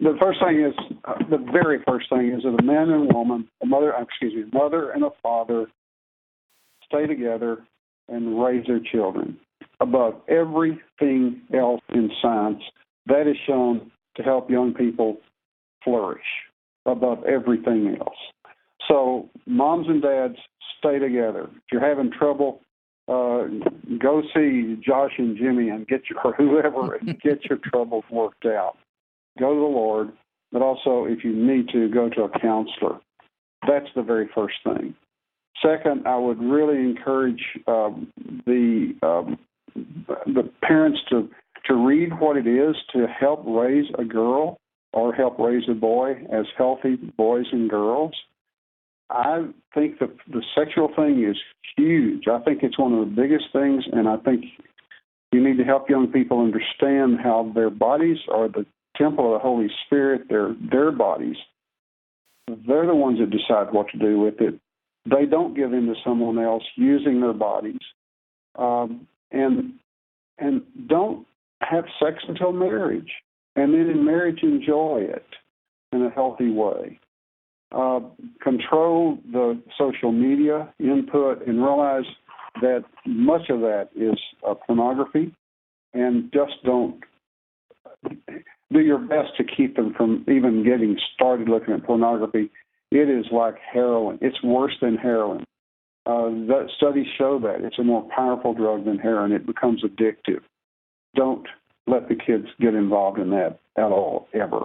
the 0.00 0.16
first 0.20 0.40
thing 0.44 0.60
is 0.60 0.74
uh, 1.04 1.14
the 1.30 1.38
very 1.52 1.78
first 1.86 2.08
thing 2.10 2.32
is 2.36 2.42
that 2.42 2.56
a 2.58 2.62
man 2.62 2.90
and 2.90 3.10
a 3.10 3.14
woman, 3.14 3.48
a 3.62 3.66
mother, 3.66 3.94
excuse 3.96 4.34
me, 4.34 4.42
a 4.42 4.56
mother 4.56 4.90
and 4.90 5.04
a 5.04 5.10
father, 5.22 5.66
stay 6.84 7.06
together 7.06 7.58
and 8.08 8.42
raise 8.42 8.66
their 8.66 8.80
children 8.80 9.38
above 9.78 10.14
everything 10.28 11.40
else 11.54 11.80
in 11.90 12.10
science. 12.20 12.60
That 13.06 13.28
is 13.28 13.36
shown 13.46 13.92
to 14.16 14.22
help 14.22 14.50
young 14.50 14.74
people 14.74 15.18
flourish 15.84 16.26
above 16.84 17.24
everything 17.24 17.96
else. 18.00 18.18
So, 18.88 19.28
moms 19.46 19.86
and 19.86 20.02
dads, 20.02 20.36
stay 20.78 20.98
together. 20.98 21.44
If 21.44 21.62
you're 21.70 21.86
having 21.86 22.10
trouble, 22.10 22.62
uh, 23.06 23.44
go 24.00 24.22
see 24.34 24.76
Josh 24.84 25.12
and 25.18 25.36
Jimmy 25.36 25.68
and 25.68 25.86
get 25.86 26.02
your 26.10 26.20
or 26.24 26.32
whoever 26.34 26.94
and 26.94 27.20
get 27.20 27.44
your 27.48 27.60
troubles 27.70 28.04
worked 28.10 28.46
out. 28.46 28.76
Go 29.38 29.54
to 29.54 29.60
the 29.60 29.66
Lord, 29.66 30.12
but 30.52 30.62
also 30.62 31.04
if 31.04 31.24
you 31.24 31.32
need 31.32 31.68
to, 31.70 31.88
go 31.88 32.08
to 32.08 32.22
a 32.24 32.38
counselor. 32.40 33.00
That's 33.66 33.86
the 33.94 34.02
very 34.02 34.28
first 34.34 34.56
thing. 34.64 34.94
Second, 35.62 36.06
I 36.06 36.16
would 36.16 36.40
really 36.40 36.78
encourage 36.78 37.42
um, 37.66 38.10
the 38.46 38.94
um, 39.02 39.38
the 39.74 40.50
parents 40.62 40.98
to 41.10 41.28
to 41.66 41.74
read 41.74 42.18
what 42.18 42.36
it 42.36 42.46
is 42.46 42.74
to 42.92 43.06
help 43.06 43.42
raise 43.46 43.86
a 43.98 44.04
girl 44.04 44.56
or 44.92 45.12
help 45.12 45.38
raise 45.38 45.64
a 45.68 45.74
boy 45.74 46.12
as 46.32 46.46
healthy 46.56 46.96
boys 46.96 47.46
and 47.52 47.68
girls. 47.68 48.12
I 49.10 49.48
think 49.74 49.98
the 49.98 50.10
the 50.28 50.42
sexual 50.54 50.88
thing 50.96 51.24
is 51.28 51.36
huge. 51.76 52.24
I 52.28 52.38
think 52.40 52.62
it's 52.62 52.78
one 52.78 52.94
of 52.94 53.00
the 53.00 53.14
biggest 53.14 53.46
things, 53.52 53.84
and 53.92 54.08
I 54.08 54.16
think 54.18 54.44
you 55.32 55.42
need 55.42 55.58
to 55.58 55.64
help 55.64 55.90
young 55.90 56.08
people 56.08 56.40
understand 56.40 57.18
how 57.22 57.52
their 57.54 57.70
bodies 57.70 58.18
are 58.32 58.48
the 58.48 58.64
temple 59.00 59.34
of 59.34 59.40
the 59.40 59.42
Holy 59.42 59.68
Spirit. 59.86 60.22
They're 60.28 60.54
their 60.70 60.92
bodies. 60.92 61.36
They're 62.46 62.86
the 62.86 62.94
ones 62.94 63.18
that 63.20 63.30
decide 63.30 63.72
what 63.72 63.88
to 63.88 63.98
do 63.98 64.18
with 64.20 64.40
it. 64.40 64.58
They 65.08 65.26
don't 65.26 65.54
give 65.54 65.72
in 65.72 65.86
to 65.86 65.94
someone 66.04 66.38
else 66.38 66.64
using 66.76 67.20
their 67.20 67.32
bodies, 67.32 67.80
um, 68.58 69.06
and 69.30 69.74
and 70.38 70.62
don't 70.86 71.26
have 71.62 71.84
sex 72.02 72.22
until 72.28 72.52
marriage, 72.52 73.10
and 73.56 73.72
then 73.72 73.88
in 73.88 74.04
marriage 74.04 74.42
enjoy 74.42 75.06
it 75.08 75.26
in 75.92 76.02
a 76.02 76.10
healthy 76.10 76.50
way. 76.50 76.98
Uh, 77.72 78.00
control 78.42 79.18
the 79.32 79.60
social 79.78 80.12
media 80.12 80.72
input 80.80 81.46
and 81.46 81.62
realize 81.62 82.04
that 82.60 82.84
much 83.06 83.48
of 83.48 83.60
that 83.60 83.88
is 83.94 84.18
uh, 84.46 84.54
pornography, 84.54 85.32
and 85.94 86.32
just 86.32 86.52
don't 86.64 87.00
do 88.72 88.80
your 88.80 88.98
best 88.98 89.36
to 89.36 89.44
keep 89.44 89.76
them 89.76 89.94
from 89.96 90.24
even 90.28 90.64
getting 90.64 90.96
started 91.14 91.48
looking 91.48 91.74
at 91.74 91.84
pornography 91.84 92.50
it 92.90 93.08
is 93.08 93.26
like 93.30 93.56
heroin. 93.72 94.18
It's 94.20 94.42
worse 94.42 94.76
than 94.80 94.96
heroin. 94.96 95.44
Uh, 96.06 96.30
that 96.48 96.68
studies 96.76 97.06
show 97.16 97.38
that 97.40 97.64
it's 97.64 97.78
a 97.78 97.84
more 97.84 98.06
powerful 98.14 98.54
drug 98.54 98.84
than 98.84 98.98
heroin. 98.98 99.32
It 99.32 99.46
becomes 99.46 99.84
addictive. 99.84 100.40
Don't 101.14 101.46
let 101.86 102.08
the 102.08 102.14
kids 102.14 102.46
get 102.60 102.74
involved 102.74 103.18
in 103.18 103.30
that 103.30 103.58
at 103.76 103.92
all, 103.92 104.28
ever. 104.34 104.62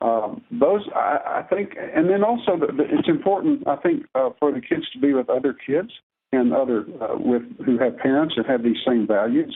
Um, 0.00 0.42
those, 0.50 0.82
I, 0.94 1.42
I 1.42 1.42
think, 1.48 1.74
and 1.76 2.10
then 2.10 2.24
also 2.24 2.58
the, 2.58 2.72
the, 2.72 2.82
it's 2.82 3.08
important, 3.08 3.66
I 3.66 3.76
think, 3.76 4.04
uh, 4.14 4.30
for 4.38 4.52
the 4.52 4.60
kids 4.60 4.82
to 4.92 4.98
be 4.98 5.14
with 5.14 5.30
other 5.30 5.54
kids 5.54 5.90
and 6.32 6.52
other 6.52 6.84
uh, 7.00 7.16
with 7.16 7.42
who 7.64 7.78
have 7.78 7.96
parents 7.98 8.34
that 8.36 8.46
have 8.46 8.64
these 8.64 8.78
same 8.86 9.06
values, 9.06 9.54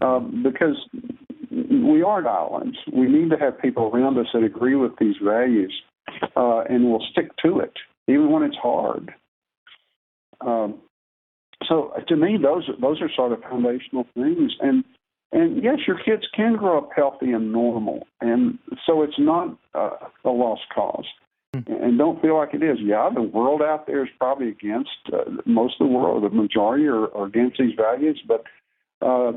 um, 0.00 0.42
because 0.42 0.76
we 1.50 2.02
aren't 2.02 2.26
islands. 2.26 2.76
We 2.92 3.06
need 3.06 3.30
to 3.30 3.36
have 3.38 3.60
people 3.60 3.90
around 3.92 4.18
us 4.18 4.26
that 4.32 4.42
agree 4.42 4.76
with 4.76 4.92
these 4.98 5.16
values 5.22 5.72
uh, 6.36 6.60
and 6.68 6.84
will 6.84 7.04
stick 7.10 7.30
to 7.44 7.60
it 7.60 7.72
even 8.08 8.30
when 8.30 8.42
it's 8.42 8.56
hard. 8.56 9.12
Um, 10.40 10.80
so 11.66 11.92
to 12.08 12.16
me, 12.16 12.36
those 12.40 12.68
those 12.80 13.00
are 13.00 13.10
sort 13.14 13.32
of 13.32 13.40
foundational 13.42 14.06
things, 14.14 14.52
and 14.60 14.84
and 15.32 15.62
yes, 15.62 15.78
your 15.86 15.98
kids 15.98 16.22
can 16.34 16.56
grow 16.56 16.78
up 16.78 16.90
healthy 16.94 17.32
and 17.32 17.50
normal, 17.52 18.06
and 18.20 18.58
so 18.86 19.02
it's 19.02 19.18
not 19.18 19.56
uh, 19.74 19.90
a 20.24 20.30
lost 20.30 20.62
cause. 20.74 21.06
Hmm. 21.54 21.72
And 21.72 21.98
don't 21.98 22.20
feel 22.20 22.36
like 22.36 22.52
it 22.52 22.62
is. 22.62 22.78
Yeah, 22.80 23.08
the 23.12 23.22
world 23.22 23.62
out 23.62 23.86
there 23.86 24.04
is 24.04 24.10
probably 24.18 24.48
against 24.48 24.90
uh, 25.12 25.24
most 25.46 25.80
of 25.80 25.88
the 25.88 25.92
world. 25.92 26.22
The 26.22 26.30
majority 26.30 26.86
are, 26.86 27.12
are 27.14 27.26
against 27.26 27.58
these 27.58 27.74
values, 27.76 28.20
but 28.28 28.44
uh, 29.00 29.32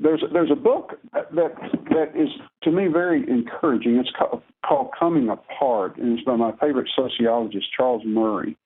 there's 0.00 0.22
there's 0.32 0.50
a 0.50 0.56
book 0.56 0.94
that 1.12 1.54
that 1.90 2.12
is 2.14 2.28
to 2.62 2.70
me 2.70 2.86
very 2.86 3.28
encouraging. 3.28 3.96
It's 3.96 4.10
called, 4.18 4.42
called 4.66 4.90
Coming 4.98 5.28
Apart, 5.28 5.96
and 5.96 6.18
it's 6.18 6.24
by 6.24 6.36
my 6.36 6.52
favorite 6.60 6.88
sociologist 6.94 7.66
Charles 7.76 8.02
Murray, 8.04 8.56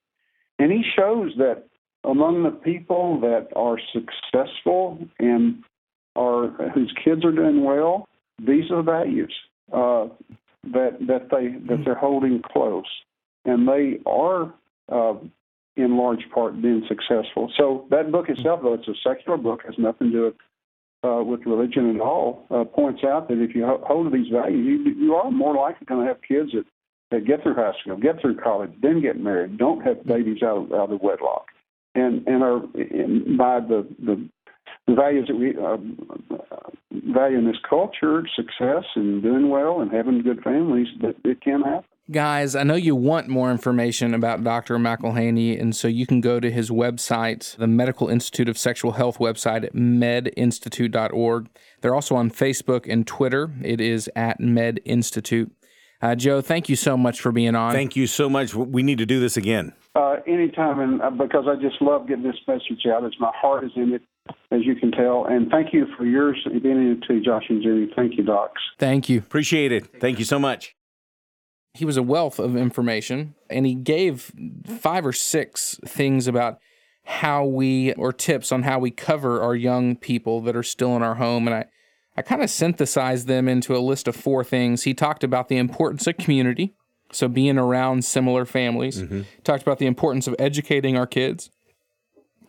and 0.59 0.71
he 0.73 0.83
shows 0.97 1.33
that 1.39 1.65
among 2.05 2.43
the 2.43 2.51
people 2.51 3.21
that 3.21 3.49
are 3.57 3.79
successful 3.93 4.99
and 5.19 5.63
are 6.17 6.49
whose 6.75 6.93
kids 7.05 7.25
are 7.25 7.33
doing 7.33 7.65
well, 7.65 8.09
these 8.39 8.71
are 8.71 8.77
the 8.77 8.83
values 8.83 9.35
uh, 9.73 10.07
that 10.65 10.99
that 11.07 11.29
they 11.31 11.59
that 11.69 11.85
they're 11.85 11.95
holding 11.95 12.43
close, 12.43 12.87
and 13.45 13.69
they 13.69 13.99
are. 14.07 14.53
Uh, 14.91 15.15
in 15.77 15.97
large 15.97 16.29
part 16.35 16.61
being 16.61 16.83
successful. 16.89 17.53
So 17.57 17.87
that 17.91 18.11
book 18.11 18.29
itself, 18.29 18.63
though 18.65 18.75
it's 18.75 18.89
a 18.89 18.95
secular 19.07 19.39
book, 19.39 19.63
has 19.65 19.77
nothing 19.79 20.11
to 20.11 20.13
do 20.13 20.25
with 20.25 20.35
uh, 21.05 21.23
with 21.25 21.41
religion 21.47 21.95
at 21.95 22.01
all 22.01 22.47
uh, 22.51 22.65
points 22.65 23.03
out 23.05 23.29
that 23.29 23.41
if 23.41 23.55
you 23.55 23.67
hold 23.85 24.11
to 24.11 24.17
these 24.17 24.31
values, 24.33 24.83
you, 24.85 24.93
you 24.95 25.15
are 25.15 25.31
more 25.31 25.55
likely 25.55 25.87
going 25.87 26.01
to 26.01 26.07
have 26.07 26.21
kids 26.27 26.51
that, 26.53 26.65
that 27.11 27.27
get 27.27 27.43
through 27.43 27.55
high 27.55 27.73
school, 27.81 27.97
get 27.97 28.21
through 28.21 28.37
college, 28.37 28.73
then 28.83 29.01
get 29.01 29.19
married, 29.19 29.59
don't 29.59 29.81
have 29.83 30.05
babies 30.05 30.43
out 30.43 30.65
of, 30.65 30.73
out 30.73 30.93
of 30.93 31.01
wedlock, 31.01 31.47
and 31.95 32.27
and 32.27 32.43
are 32.43 32.63
in, 32.75 33.37
by 33.39 33.61
the, 33.61 33.87
the 34.05 34.29
the 34.87 34.95
values 34.95 35.29
that 35.29 35.37
we 35.37 35.57
uh, 35.57 35.77
value 37.13 37.39
in 37.39 37.47
this 37.47 37.57
culture, 37.69 38.23
success 38.35 38.85
and 38.97 39.23
doing 39.23 39.49
well 39.49 39.81
and 39.81 39.93
having 39.93 40.23
good 40.23 40.43
families, 40.43 40.89
that 41.01 41.15
it 41.25 41.41
can 41.41 41.63
happen 41.63 41.85
guys, 42.11 42.55
I 42.55 42.63
know 42.63 42.75
you 42.75 42.97
want 42.97 43.29
more 43.29 43.51
information 43.51 44.15
about 44.15 44.43
Dr. 44.43 44.79
McIlhaney, 44.79 45.61
and 45.61 45.75
so 45.75 45.89
you 45.89 46.07
can 46.07 46.21
go 46.21 46.41
to 46.41 46.51
his 46.51 46.71
website, 46.71 47.57
the 47.57 47.67
Medical 47.67 48.09
Institute 48.09 48.49
of 48.49 48.59
Sexual 48.59 48.93
Health 48.93 49.19
website 49.19 49.65
at 49.65 49.75
medinstitute.org. 49.75 51.49
They're 51.81 51.95
also 51.95 52.17
on 52.17 52.31
Facebook 52.31 52.91
and 52.91 53.07
Twitter. 53.07 53.53
It 53.63 53.81
is 53.81 54.11
at 54.17 54.41
Med 54.41 54.81
Institute. 54.85 55.53
Uh, 56.01 56.15
Joe, 56.15 56.41
thank 56.41 56.69
you 56.69 56.77
so 56.77 56.97
much 56.97 57.21
for 57.21 57.33
being 57.33 57.57
on. 57.57 57.73
Thank 57.73 57.97
you 57.97 58.07
so 58.07 58.31
much. 58.31 58.55
We 58.55 58.83
need 58.83 58.99
to 58.99 59.07
do 59.07 59.19
this 59.19 59.37
again. 59.37 59.73
Uh, 59.97 60.17
anytime, 60.29 60.79
and 60.79 61.03
uh, 61.03 61.11
because 61.11 61.47
I 61.49 61.61
just 61.61 61.83
love 61.83 62.07
getting 62.07 62.23
this 62.23 62.37
message 62.47 62.87
out. 62.87 63.05
As 63.05 63.13
my 63.19 63.33
heart 63.35 63.65
is 63.65 63.73
in 63.75 63.93
it, 63.93 64.03
as 64.53 64.61
you 64.63 64.77
can 64.77 64.93
tell. 64.93 65.25
And 65.25 65.51
thank 65.51 65.73
you 65.73 65.87
for 65.97 66.07
yours 66.07 66.39
being 66.63 66.77
in 66.77 66.93
it 66.93 67.07
too, 67.09 67.21
Josh 67.21 67.45
and 67.49 67.61
Jimmy. 67.61 67.91
Thank 67.97 68.17
you, 68.17 68.23
docs. 68.23 68.63
Thank 68.79 69.09
you. 69.09 69.19
Appreciate 69.19 69.73
it. 69.73 70.01
Thank 70.01 70.21
you 70.21 70.25
so 70.25 70.39
much 70.39 70.77
he 71.79 71.85
was 71.85 71.97
a 71.97 72.03
wealth 72.03 72.41
of 72.41 72.57
information 72.57 73.35
and 73.49 73.65
he 73.65 73.75
gave 73.75 74.33
five 74.81 75.07
or 75.07 75.13
six 75.13 75.79
things 75.87 76.27
about 76.27 76.59
how 77.05 77.45
we 77.45 77.93
or 77.95 78.13
tips 78.13 78.51
on 78.51 78.65
how 78.65 78.81
we 78.81 78.91
cover 78.91 79.41
our 79.41 79.55
young 79.55 79.95
people 79.95 80.41
that 80.41 80.57
are 80.57 80.65
still 80.65 80.97
in 80.97 81.03
our 81.03 81.15
home. 81.15 81.47
And 81.47 81.55
i 81.55 81.65
i 82.17 82.23
kind 82.23 82.43
of 82.43 82.51
synthesized 82.51 83.29
them 83.29 83.49
into 83.49 83.77
a 83.77 83.79
list 83.79 84.09
of 84.09 84.17
four 84.17 84.43
things. 84.43 84.83
He 84.83 84.93
talked 84.93 85.23
about 85.23 85.49
the 85.49 85.57
importance 85.57 86.09
of 86.09 86.17
community 86.17 86.75
so 87.13 87.29
being 87.29 87.59
around 87.59 88.05
similar 88.05 88.45
families. 88.45 89.03
Mm-hmm. 89.03 89.23
talked 89.45 89.63
about 89.63 89.79
the 89.79 89.87
importance 89.87 90.27
of 90.27 90.35
educating 90.39 90.97
our 90.97 91.07
kids 91.07 91.51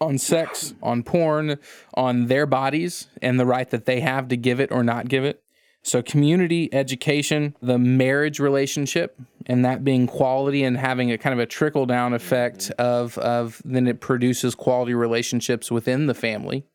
on 0.02 0.18
sex 0.18 0.74
on 0.82 1.04
porn 1.04 1.58
on 1.94 2.28
their 2.28 2.46
bodies 2.46 3.08
and 3.22 3.40
the 3.40 3.46
right 3.46 3.70
that 3.70 3.86
they 3.86 4.00
have 4.00 4.30
to 4.30 4.38
give 4.38 4.60
it 4.60 4.72
or 4.72 4.84
not 4.84 5.08
give 5.08 5.24
it 5.24 5.44
so, 5.82 6.02
community 6.02 6.72
education, 6.74 7.56
the 7.62 7.78
marriage 7.78 8.40
relationship, 8.40 9.20
and 9.46 9.64
that 9.64 9.84
being 9.84 10.08
quality 10.08 10.64
and 10.64 10.78
having 10.78 11.12
a 11.12 11.18
kind 11.18 11.34
of 11.34 11.40
a 11.40 11.46
trickle 11.46 11.86
down 11.86 12.14
effect 12.14 12.70
of, 12.72 13.18
of 13.18 13.62
then 13.64 13.88
it 13.88 14.02
produces 14.02 14.56
quality 14.56 14.94
relationships 14.94 15.72
within 15.72 16.08
the 16.08 16.14
family. 16.14 16.66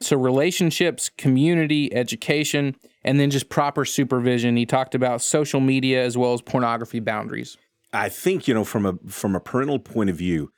So, 0.00 0.16
relationships, 0.16 1.10
community, 1.10 1.92
education, 1.94 2.76
and 3.04 3.20
then 3.20 3.30
just 3.30 3.50
proper 3.50 3.84
supervision. 3.84 4.56
He 4.56 4.66
talked 4.66 4.94
about 4.94 5.20
social 5.20 5.60
media 5.60 6.02
as 6.02 6.16
well 6.16 6.32
as 6.32 6.40
pornography 6.40 7.00
boundaries. 7.00 7.58
I 7.92 8.08
think 8.08 8.48
you 8.48 8.54
know 8.54 8.64
from 8.64 8.86
a 8.86 8.94
from 9.06 9.36
a 9.36 9.40
parental 9.40 9.78
point 9.78 10.10
of 10.10 10.16
view, 10.16 10.50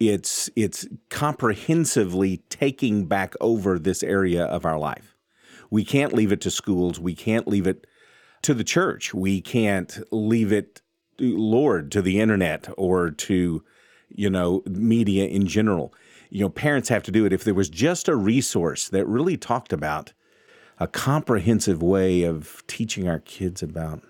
it's 0.00 0.50
it's 0.56 0.86
comprehensively 1.10 2.38
taking 2.48 3.06
back 3.06 3.34
over 3.40 3.78
this 3.78 4.02
area 4.02 4.44
of 4.44 4.64
our 4.64 4.78
life. 4.78 5.13
We 5.74 5.84
can't 5.84 6.12
leave 6.12 6.30
it 6.30 6.40
to 6.42 6.52
schools. 6.52 7.00
We 7.00 7.16
can't 7.16 7.48
leave 7.48 7.66
it 7.66 7.84
to 8.42 8.54
the 8.54 8.62
church. 8.62 9.12
We 9.12 9.40
can't 9.40 9.98
leave 10.12 10.52
it, 10.52 10.80
Lord, 11.18 11.90
to 11.90 12.00
the 12.00 12.20
internet 12.20 12.68
or 12.76 13.10
to 13.10 13.64
you 14.08 14.30
know 14.30 14.62
media 14.66 15.26
in 15.26 15.48
general. 15.48 15.92
You 16.30 16.42
know, 16.42 16.48
parents 16.48 16.90
have 16.90 17.02
to 17.02 17.10
do 17.10 17.26
it. 17.26 17.32
If 17.32 17.42
there 17.42 17.54
was 17.54 17.68
just 17.68 18.06
a 18.06 18.14
resource 18.14 18.88
that 18.90 19.04
really 19.08 19.36
talked 19.36 19.72
about 19.72 20.12
a 20.78 20.86
comprehensive 20.86 21.82
way 21.82 22.22
of 22.22 22.62
teaching 22.68 23.08
our 23.08 23.18
kids 23.18 23.60
about 23.60 24.00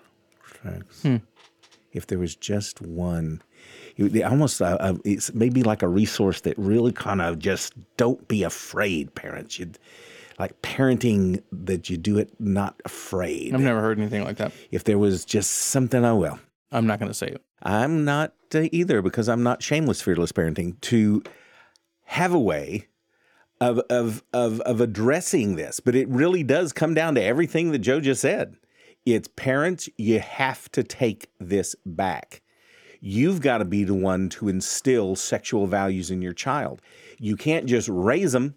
sex. 0.62 1.00
Hmm 1.00 1.16
if 1.94 2.08
there 2.08 2.18
was 2.18 2.34
just 2.34 2.82
one. 2.82 3.40
It, 3.96 4.22
almost 4.24 4.60
uh, 4.60 4.76
uh, 4.80 4.96
it's 5.04 5.32
maybe 5.32 5.62
like 5.62 5.82
a 5.82 5.88
resource 5.88 6.40
that 6.40 6.58
really 6.58 6.90
kind 6.92 7.22
of 7.22 7.38
just 7.38 7.72
don't 7.96 8.26
be 8.26 8.42
afraid, 8.42 9.14
parents. 9.14 9.60
You 9.60 9.70
like 10.38 10.60
parenting 10.62 11.42
that 11.52 11.88
you 11.90 11.96
do 11.96 12.18
it 12.18 12.32
not 12.38 12.80
afraid. 12.84 13.54
I've 13.54 13.60
never 13.60 13.80
heard 13.80 13.98
anything 13.98 14.24
like 14.24 14.36
that. 14.36 14.52
If 14.70 14.84
there 14.84 14.98
was 14.98 15.24
just 15.24 15.50
something, 15.50 16.04
I 16.04 16.12
will. 16.12 16.38
I'm 16.72 16.86
not 16.86 16.98
going 16.98 17.10
to 17.10 17.14
say 17.14 17.28
it. 17.28 17.42
I'm 17.62 18.04
not 18.04 18.34
uh, 18.54 18.64
either 18.72 19.00
because 19.00 19.28
I'm 19.28 19.42
not 19.42 19.62
shameless, 19.62 20.02
fearless 20.02 20.32
parenting. 20.32 20.80
To 20.82 21.22
have 22.04 22.34
a 22.34 22.38
way 22.38 22.88
of 23.60 23.78
of 23.90 24.22
of 24.32 24.60
of 24.62 24.80
addressing 24.80 25.56
this, 25.56 25.80
but 25.80 25.94
it 25.94 26.08
really 26.08 26.42
does 26.42 26.72
come 26.72 26.94
down 26.94 27.14
to 27.14 27.22
everything 27.22 27.72
that 27.72 27.78
Joe 27.78 28.00
just 28.00 28.20
said. 28.20 28.56
It's 29.06 29.28
parents, 29.36 29.88
you 29.98 30.18
have 30.20 30.70
to 30.72 30.82
take 30.82 31.28
this 31.38 31.76
back. 31.84 32.40
You've 33.00 33.42
got 33.42 33.58
to 33.58 33.66
be 33.66 33.84
the 33.84 33.94
one 33.94 34.30
to 34.30 34.48
instill 34.48 35.14
sexual 35.14 35.66
values 35.66 36.10
in 36.10 36.22
your 36.22 36.32
child. 36.32 36.80
You 37.18 37.36
can't 37.36 37.66
just 37.66 37.88
raise 37.90 38.32
them 38.32 38.56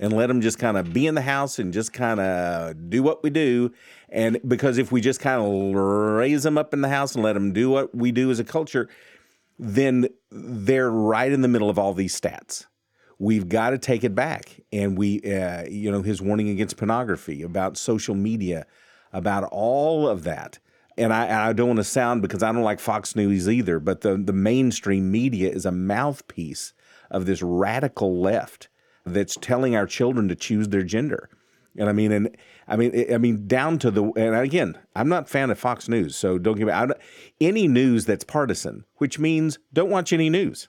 and 0.00 0.12
let 0.12 0.28
them 0.28 0.40
just 0.40 0.58
kind 0.58 0.76
of 0.76 0.92
be 0.92 1.06
in 1.06 1.14
the 1.14 1.22
house 1.22 1.58
and 1.58 1.72
just 1.72 1.92
kind 1.92 2.20
of 2.20 2.90
do 2.90 3.02
what 3.02 3.22
we 3.22 3.30
do. 3.30 3.72
And 4.08 4.38
because 4.46 4.78
if 4.78 4.92
we 4.92 5.00
just 5.00 5.20
kind 5.20 5.42
of 5.42 5.74
raise 5.74 6.44
them 6.44 6.56
up 6.56 6.72
in 6.72 6.80
the 6.80 6.88
house 6.88 7.14
and 7.14 7.24
let 7.24 7.34
them 7.34 7.52
do 7.52 7.70
what 7.70 7.94
we 7.94 8.12
do 8.12 8.30
as 8.30 8.38
a 8.38 8.44
culture, 8.44 8.88
then 9.58 10.08
they're 10.30 10.90
right 10.90 11.32
in 11.32 11.42
the 11.42 11.48
middle 11.48 11.68
of 11.68 11.78
all 11.78 11.94
these 11.94 12.18
stats. 12.18 12.66
We've 13.18 13.48
got 13.48 13.70
to 13.70 13.78
take 13.78 14.04
it 14.04 14.14
back. 14.14 14.60
And 14.72 14.96
we, 14.96 15.20
uh, 15.22 15.64
you 15.68 15.90
know, 15.90 16.02
his 16.02 16.22
warning 16.22 16.48
against 16.48 16.76
pornography, 16.76 17.42
about 17.42 17.76
social 17.76 18.14
media, 18.14 18.66
about 19.12 19.44
all 19.44 20.08
of 20.08 20.22
that. 20.24 20.60
And 20.96 21.12
I, 21.12 21.48
I 21.48 21.52
don't 21.52 21.68
want 21.68 21.78
to 21.78 21.84
sound 21.84 22.22
because 22.22 22.42
I 22.42 22.52
don't 22.52 22.62
like 22.62 22.80
Fox 22.80 23.14
News 23.16 23.48
either, 23.48 23.78
but 23.78 24.00
the, 24.02 24.16
the 24.16 24.32
mainstream 24.32 25.10
media 25.10 25.50
is 25.50 25.64
a 25.64 25.72
mouthpiece 25.72 26.72
of 27.10 27.26
this 27.26 27.42
radical 27.42 28.20
left 28.20 28.68
that's 29.12 29.36
telling 29.36 29.76
our 29.76 29.86
children 29.86 30.28
to 30.28 30.34
choose 30.34 30.68
their 30.68 30.82
gender. 30.82 31.28
And 31.76 31.88
I 31.88 31.92
mean, 31.92 32.10
and 32.10 32.36
I 32.66 32.76
mean, 32.76 33.06
I 33.12 33.18
mean, 33.18 33.46
down 33.46 33.78
to 33.80 33.90
the 33.90 34.04
and 34.16 34.34
again, 34.34 34.76
I'm 34.96 35.08
not 35.08 35.24
a 35.24 35.26
fan 35.26 35.50
of 35.50 35.58
Fox 35.58 35.88
News, 35.88 36.16
so 36.16 36.38
don't 36.38 36.58
give 36.58 36.66
me 36.66 36.94
any 37.40 37.68
news 37.68 38.04
that's 38.04 38.24
partisan, 38.24 38.84
which 38.96 39.18
means 39.18 39.58
don't 39.72 39.90
watch 39.90 40.12
any 40.12 40.28
news. 40.28 40.68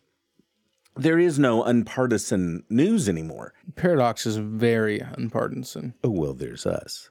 There 0.96 1.18
is 1.18 1.40
no 1.40 1.64
unpartisan 1.64 2.64
news 2.70 3.08
anymore. 3.08 3.54
Paradox 3.76 4.26
is 4.26 4.38
very 4.38 5.00
unpartisan. 5.00 5.94
Oh 6.04 6.10
well, 6.10 6.34
there's 6.34 6.66
us. 6.66 7.10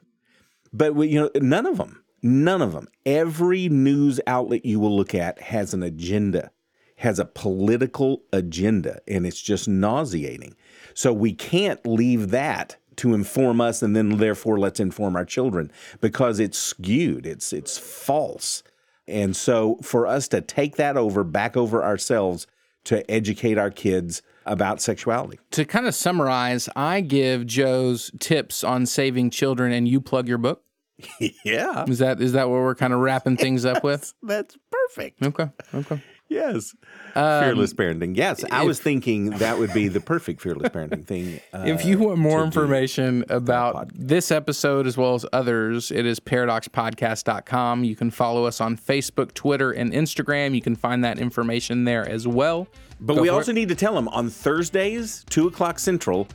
But 0.73 0.95
you 0.97 1.21
know, 1.21 1.31
none 1.37 1.67
of 1.67 1.79
them, 1.79 2.05
none 2.23 2.63
of 2.63 2.73
them. 2.73 2.89
Every 3.07 3.69
news 3.69 4.21
outlet 4.27 4.65
you 4.65 4.79
will 4.79 4.97
look 4.97 5.15
at 5.15 5.41
has 5.41 5.75
an 5.75 5.83
agenda, 5.83 6.51
has 6.97 7.19
a 7.19 7.25
political 7.25 8.23
agenda, 8.33 9.01
and 9.09 9.27
it's 9.27 9.41
just 9.41 9.67
nauseating. 9.67 10.55
So 10.95 11.13
we 11.13 11.33
can't 11.33 11.85
leave 11.87 12.31
that 12.31 12.77
to 12.97 13.15
inform 13.15 13.61
us, 13.61 13.83
and 13.83 13.95
then 13.95 14.17
therefore 14.19 14.59
let's 14.59 14.81
inform 14.81 15.17
our 15.17 15.25
children 15.25 15.71
because 16.01 16.41
it's 16.41 16.59
skewed, 16.59 17.27
it's 17.27 17.53
it's 17.53 17.79
false. 17.79 18.63
And 19.07 19.35
so 19.35 19.79
for 19.83 20.07
us 20.07 20.29
to 20.29 20.41
take 20.41 20.77
that 20.77 20.97
over, 20.97 21.25
back 21.25 21.57
over 21.57 21.83
ourselves 21.83 22.47
to 22.85 23.09
educate 23.11 23.59
our 23.59 23.71
kids 23.71 24.23
about 24.45 24.81
sexuality. 24.81 25.39
To 25.53 25.65
kind 25.65 25.87
of 25.87 25.95
summarize, 25.95 26.69
I 26.75 27.01
give 27.01 27.47
Joe's 27.47 28.11
tips 28.19 28.65
on 28.65 28.87
saving 28.87 29.31
children, 29.31 29.73
and 29.73 29.87
you 29.87 30.01
plug 30.01 30.29
your 30.29 30.39
book. 30.39 30.63
yeah, 31.45 31.85
is 31.87 32.01
that 32.01 32.21
is 32.21 32.33
that 32.33 32.49
what 32.49 32.57
we're 32.57 32.75
kind 32.75 32.93
of 32.93 32.99
wrapping 32.99 33.37
things 33.37 33.65
up 33.65 33.85
with? 33.85 34.13
That's 34.23 34.57
perfect. 34.71 35.23
Okay. 35.23 35.49
Okay. 35.73 36.03
Yes. 36.29 36.75
Um, 37.15 37.43
fearless 37.43 37.73
parenting. 37.73 38.17
Yes. 38.17 38.45
I 38.51 38.65
was 38.65 38.81
thinking 38.81 39.31
that 39.31 39.59
would 39.59 39.73
be 39.73 39.89
the 39.89 40.01
perfect 40.01 40.43
fearless 40.43 40.69
parenting 40.71 41.05
thing. 41.05 41.41
Uh, 41.53 41.63
if 41.67 41.85
you 41.85 41.99
want 41.99 42.19
more 42.19 42.45
information 42.45 43.25
about 43.31 43.91
this 43.95 44.31
episode 44.31 44.87
as 44.87 44.97
well 44.97 45.15
as 45.15 45.25
others, 45.33 45.91
it 45.91 46.05
is 46.05 46.21
paradoxpodcast.com. 46.21 47.85
You 47.85 47.97
can 47.97 48.11
follow 48.11 48.45
us 48.45 48.61
on 48.61 48.77
Facebook, 48.77 49.33
Twitter, 49.33 49.73
and 49.73 49.93
Instagram. 49.93 50.55
You 50.55 50.63
can 50.63 50.77
find 50.77 51.03
that 51.05 51.19
information 51.19 51.85
there 51.85 52.07
as 52.07 52.29
well. 52.29 52.69
But 53.01 53.15
Go 53.15 53.23
we 53.23 53.29
also 53.31 53.53
it. 53.53 53.55
need 53.55 53.69
to 53.71 53.75
tell 53.75 53.95
them 53.95 54.09
on 54.09 54.29
Thursdays, 54.29 55.25
2 55.31 55.47
o'clock 55.47 55.79
Central, 55.79 56.29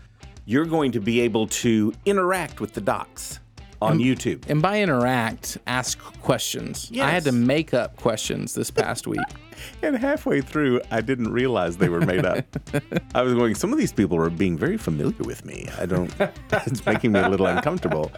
you're 0.45 0.65
going 0.65 0.91
to 0.93 0.99
be 0.99 1.21
able 1.21 1.47
to 1.47 1.93
interact 2.05 2.59
with 2.59 2.73
the 2.73 2.81
docs 2.81 3.39
on 3.81 3.93
and, 3.93 4.01
YouTube. 4.01 4.49
And 4.49 4.61
by 4.61 4.81
interact, 4.81 5.57
ask 5.67 5.99
questions. 6.21 6.89
Yes. 6.91 7.05
I 7.05 7.11
had 7.11 7.23
to 7.25 7.31
make 7.31 7.73
up 7.73 7.97
questions 7.97 8.53
this 8.53 8.71
past 8.71 9.07
week. 9.07 9.19
And 9.81 9.95
halfway 9.95 10.41
through, 10.41 10.81
I 10.91 11.01
didn't 11.01 11.31
realize 11.31 11.77
they 11.77 11.89
were 11.89 12.01
made 12.01 12.25
up. 12.25 12.45
I 13.15 13.21
was 13.21 13.33
going, 13.33 13.55
some 13.55 13.71
of 13.71 13.77
these 13.79 13.93
people 13.93 14.17
are 14.17 14.29
being 14.29 14.57
very 14.57 14.77
familiar 14.77 15.15
with 15.19 15.45
me. 15.45 15.67
I 15.79 15.85
don't, 15.85 16.13
it's 16.51 16.85
making 16.85 17.11
me 17.11 17.19
a 17.19 17.29
little 17.29 17.45
uncomfortable. 17.45 18.11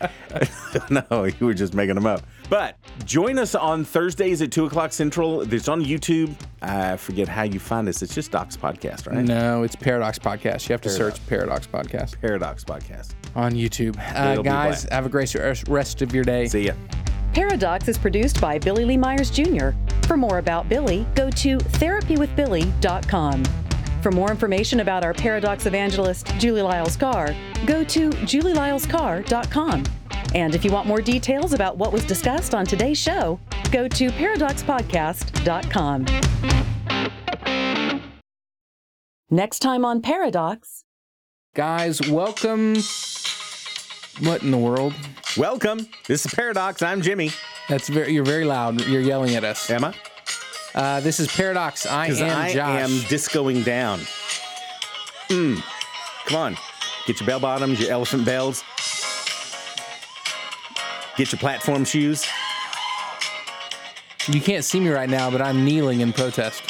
no, 0.89 1.25
you 1.25 1.45
were 1.45 1.53
just 1.53 1.73
making 1.73 1.95
them 1.95 2.05
up. 2.05 2.21
But 2.49 2.77
join 3.05 3.39
us 3.39 3.55
on 3.55 3.83
Thursdays 3.83 4.41
at 4.41 4.51
2 4.51 4.65
o'clock 4.65 4.93
Central. 4.93 5.41
It's 5.41 5.67
on 5.67 5.83
YouTube. 5.83 6.35
I 6.61 6.97
forget 6.97 7.27
how 7.27 7.43
you 7.43 7.59
find 7.59 7.87
us. 7.87 8.01
It's 8.01 8.13
just 8.13 8.31
Docs 8.31 8.57
Podcast, 8.57 9.07
right? 9.07 9.23
No, 9.23 9.63
it's 9.63 9.75
Paradox 9.75 10.19
Podcast. 10.19 10.67
You 10.67 10.73
have 10.73 10.81
to 10.81 10.89
Paradox. 10.89 11.17
search 11.17 11.27
Paradox 11.27 11.67
Podcast. 11.67 12.21
Paradox 12.21 12.63
Podcast. 12.63 13.13
On 13.35 13.51
YouTube. 13.51 13.97
Uh, 14.15 14.41
guys, 14.41 14.83
have 14.91 15.05
a 15.05 15.09
great 15.09 15.33
rest 15.67 16.01
of 16.01 16.13
your 16.13 16.23
day. 16.23 16.47
See 16.47 16.67
ya. 16.67 16.73
Paradox 17.33 17.89
is 17.89 17.97
produced 17.97 18.39
by 18.39 18.57
Billy 18.57 18.85
Lee 18.85 18.97
Myers 18.97 19.29
Jr. 19.29 19.71
For 20.05 20.17
more 20.17 20.37
about 20.37 20.69
Billy, 20.69 21.05
go 21.15 21.29
to 21.31 21.57
therapywithbilly.com. 21.57 23.43
For 24.01 24.11
more 24.11 24.29
information 24.29 24.81
about 24.81 25.03
our 25.03 25.13
Paradox 25.13 25.65
evangelist, 25.65 26.27
Julie 26.37 26.61
Lyles 26.61 26.95
Carr, 26.95 27.35
go 27.65 27.83
to 27.85 28.11
julielylescarr.com. 28.11 29.83
And 30.35 30.53
if 30.53 30.63
you 30.63 30.71
want 30.71 30.87
more 30.87 31.01
details 31.01 31.53
about 31.53 31.77
what 31.77 31.91
was 31.91 32.05
discussed 32.05 32.53
on 32.53 32.67
today's 32.67 32.99
show, 32.99 33.39
go 33.71 33.87
to 33.87 34.09
paradoxpodcast.com. 34.09 36.05
Next 39.31 39.59
time 39.59 39.83
on 39.83 40.03
Paradox. 40.03 40.83
Guys, 41.55 42.07
welcome. 42.07 42.75
What 44.19 44.43
in 44.43 44.51
the 44.51 44.57
world? 44.57 44.93
Welcome. 45.35 45.87
This 46.07 46.27
is 46.27 46.33
Paradox. 46.33 46.83
I'm 46.83 47.01
Jimmy. 47.01 47.31
That's 47.69 47.89
very. 47.89 48.13
You're 48.13 48.23
very 48.25 48.45
loud. 48.45 48.81
You're 48.85 49.01
yelling 49.01 49.35
at 49.35 49.43
us. 49.43 49.69
Am 49.69 49.83
I? 49.83 49.93
Uh, 50.75 50.99
this 50.99 51.19
is 51.19 51.27
Paradox. 51.27 51.85
I 51.85 52.07
am 52.07 52.39
I 52.39 52.53
Josh. 52.53 52.81
am 52.81 52.89
discoing 53.07 53.63
down. 53.63 53.99
Mm. 55.29 55.61
Come 56.25 56.37
on. 56.37 56.57
Get 57.07 57.19
your 57.19 57.27
bell 57.27 57.39
bottoms, 57.39 57.79
your 57.79 57.91
elephant 57.91 58.25
bells. 58.25 58.63
Get 61.17 61.31
your 61.31 61.39
platform 61.39 61.85
shoes. 61.85 62.25
You 64.27 64.41
can't 64.41 64.65
see 64.65 64.79
me 64.79 64.89
right 64.89 65.09
now, 65.09 65.29
but 65.31 65.41
I'm 65.41 65.63
kneeling 65.63 66.01
in 66.01 66.11
protest. 66.11 66.61